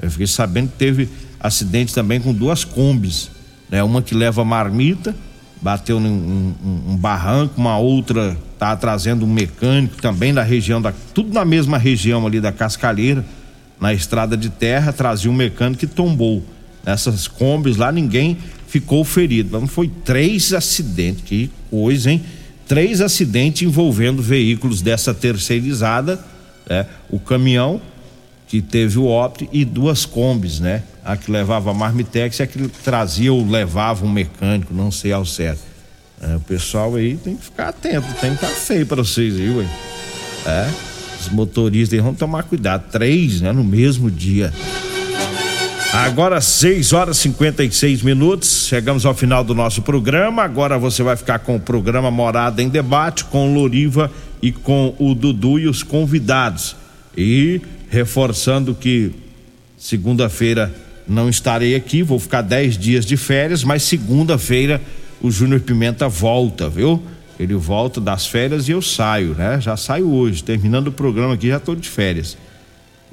Eu 0.00 0.10
fiquei 0.10 0.26
sabendo 0.26 0.70
que 0.70 0.76
teve 0.76 1.08
acidente 1.38 1.94
também 1.94 2.20
com 2.20 2.32
duas 2.32 2.64
combis, 2.64 3.30
né? 3.70 3.82
Uma 3.82 4.02
que 4.02 4.14
leva 4.14 4.44
marmita, 4.44 5.14
bateu 5.60 6.00
num 6.00 6.54
um, 6.64 6.92
um 6.92 6.96
barranco, 6.96 7.54
uma 7.60 7.78
outra 7.78 8.36
tá 8.58 8.76
trazendo 8.76 9.24
um 9.24 9.32
mecânico 9.32 10.00
também 10.00 10.34
da 10.34 10.42
região 10.42 10.80
da 10.80 10.92
tudo 11.14 11.32
na 11.32 11.44
mesma 11.44 11.78
região 11.78 12.26
ali 12.26 12.40
da 12.40 12.52
Cascalheira, 12.52 13.24
na 13.80 13.92
estrada 13.92 14.36
de 14.36 14.50
terra, 14.50 14.92
trazia 14.92 15.30
um 15.30 15.34
mecânico 15.34 15.80
que 15.80 15.86
tombou. 15.86 16.44
Nessas 16.84 17.28
combis 17.28 17.76
lá 17.76 17.92
ninguém 17.92 18.38
ficou 18.66 19.04
ferido. 19.04 19.48
Então, 19.48 19.66
foi 19.66 19.88
três 19.88 20.52
acidentes, 20.52 21.22
que 21.24 21.50
coisa, 21.70 22.10
hein? 22.10 22.22
Três 22.66 23.00
acidentes 23.00 23.62
envolvendo 23.62 24.22
veículos 24.22 24.80
dessa 24.80 25.12
terceirizada, 25.12 26.18
né? 26.68 26.86
o 27.10 27.18
caminhão 27.18 27.80
que 28.46 28.60
teve 28.60 28.98
o 28.98 29.06
óbito 29.06 29.48
e 29.50 29.64
duas 29.64 30.04
combis, 30.04 30.60
né? 30.60 30.82
A 31.04 31.16
que 31.16 31.30
levava 31.30 31.70
a 31.70 31.74
Marmitex 31.74 32.38
e 32.38 32.42
a 32.42 32.46
que 32.46 32.68
trazia 32.84 33.32
ou 33.32 33.46
levava 33.46 34.04
um 34.04 34.10
mecânico, 34.10 34.74
não 34.74 34.90
sei 34.90 35.10
ao 35.10 35.24
certo. 35.24 35.62
É, 36.20 36.36
o 36.36 36.40
pessoal 36.40 36.94
aí 36.94 37.16
tem 37.16 37.34
que 37.34 37.44
ficar 37.44 37.70
atento, 37.70 38.06
tem 38.20 38.30
que 38.36 38.44
estar 38.44 38.48
feio 38.48 38.86
para 38.86 39.02
vocês 39.02 39.34
aí, 39.34 39.50
ué. 39.50 39.66
É, 40.46 40.70
os 41.20 41.28
motoristas 41.30 41.98
aí 41.98 42.02
vão 42.02 42.14
tomar 42.14 42.42
cuidado. 42.44 42.90
Três, 42.90 43.40
né? 43.40 43.52
No 43.52 43.64
mesmo 43.64 44.10
dia. 44.10 44.52
Agora 45.92 46.40
6 46.40 46.94
horas 46.94 47.18
e 47.18 47.20
56 47.20 48.00
minutos, 48.00 48.66
chegamos 48.66 49.04
ao 49.04 49.14
final 49.14 49.44
do 49.44 49.54
nosso 49.54 49.82
programa. 49.82 50.42
Agora 50.42 50.78
você 50.78 51.02
vai 51.02 51.16
ficar 51.16 51.40
com 51.40 51.56
o 51.56 51.60
programa 51.60 52.10
Morada 52.10 52.62
em 52.62 52.68
Debate 52.70 53.26
com 53.26 53.52
Loriva 53.52 54.10
e 54.40 54.50
com 54.50 54.94
o 54.98 55.14
Dudu 55.14 55.58
e 55.58 55.68
os 55.68 55.82
convidados. 55.82 56.74
E 57.14 57.60
reforçando 57.90 58.74
que 58.74 59.12
segunda-feira 59.76 60.74
não 61.06 61.28
estarei 61.28 61.74
aqui, 61.74 62.02
vou 62.02 62.18
ficar 62.18 62.40
10 62.40 62.78
dias 62.78 63.04
de 63.04 63.18
férias, 63.18 63.62
mas 63.62 63.82
segunda-feira 63.82 64.80
o 65.20 65.30
Júnior 65.30 65.60
Pimenta 65.60 66.08
volta, 66.08 66.70
viu? 66.70 67.02
Ele 67.38 67.54
volta 67.54 68.00
das 68.00 68.26
férias 68.26 68.66
e 68.66 68.72
eu 68.72 68.80
saio, 68.80 69.34
né? 69.34 69.60
Já 69.60 69.76
saio 69.76 70.10
hoje, 70.10 70.42
terminando 70.42 70.88
o 70.88 70.92
programa 70.92 71.34
aqui, 71.34 71.48
já 71.48 71.58
estou 71.58 71.76
de 71.76 71.86
férias. 71.86 72.38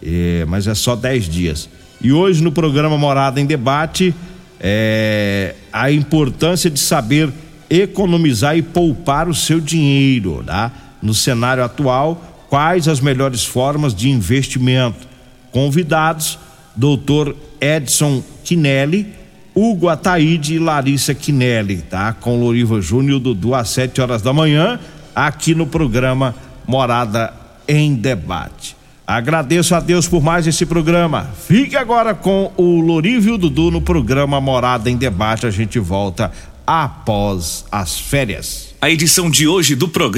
É, 0.01 0.45
mas 0.47 0.65
é 0.65 0.73
só 0.73 0.95
10 0.95 1.25
dias. 1.27 1.67
E 2.01 2.13
hoje 2.13 2.41
no 2.41 2.51
programa 2.51 2.97
Morada 2.97 3.41
em 3.41 3.45
Debate, 3.45 4.15
é, 4.59 5.55
a 5.71 5.91
importância 5.91 6.69
de 6.69 6.79
saber 6.79 7.29
economizar 7.69 8.57
e 8.57 8.62
poupar 8.62 9.27
o 9.27 9.35
seu 9.35 9.59
dinheiro, 9.59 10.43
tá? 10.45 10.71
No 11.01 11.13
cenário 11.13 11.63
atual, 11.63 12.45
quais 12.49 12.88
as 12.88 12.99
melhores 12.99 13.43
formas 13.43 13.93
de 13.93 14.09
investimento? 14.09 15.07
Convidados, 15.51 16.39
doutor 16.75 17.35
Edson 17.59 18.23
Quinelli, 18.43 19.13
Hugo 19.53 19.89
Ataíde 19.89 20.55
e 20.55 20.59
Larissa 20.59 21.13
Quinelli, 21.13 21.77
tá? 21.77 22.13
Com 22.13 22.39
Loriva 22.39 22.79
Júnior, 22.81 23.19
Dudu, 23.19 23.53
às 23.53 23.69
7 23.69 24.01
horas 24.01 24.21
da 24.21 24.31
manhã, 24.31 24.79
aqui 25.13 25.53
no 25.53 25.67
programa 25.67 26.33
Morada 26.65 27.33
em 27.67 27.93
Debate. 27.93 28.78
Agradeço 29.09 29.73
a 29.73 29.79
Deus 29.79 30.07
por 30.07 30.21
mais 30.21 30.45
esse 30.45 30.67
programa. 30.67 31.31
Fique 31.47 31.75
agora 31.75 32.13
com 32.13 32.51
o 32.55 32.79
Lorívio 32.79 33.39
Dudu 33.39 33.71
no 33.71 33.81
programa 33.81 34.39
Morada 34.39 34.87
em 34.87 34.95
Debate. 34.95 35.47
A 35.47 35.49
gente 35.49 35.79
volta 35.79 36.31
após 36.67 37.65
as 37.71 37.99
férias. 37.99 38.75
A 38.79 38.87
edição 38.87 39.27
de 39.27 39.47
hoje 39.47 39.73
do 39.75 39.87
programa 39.87 40.09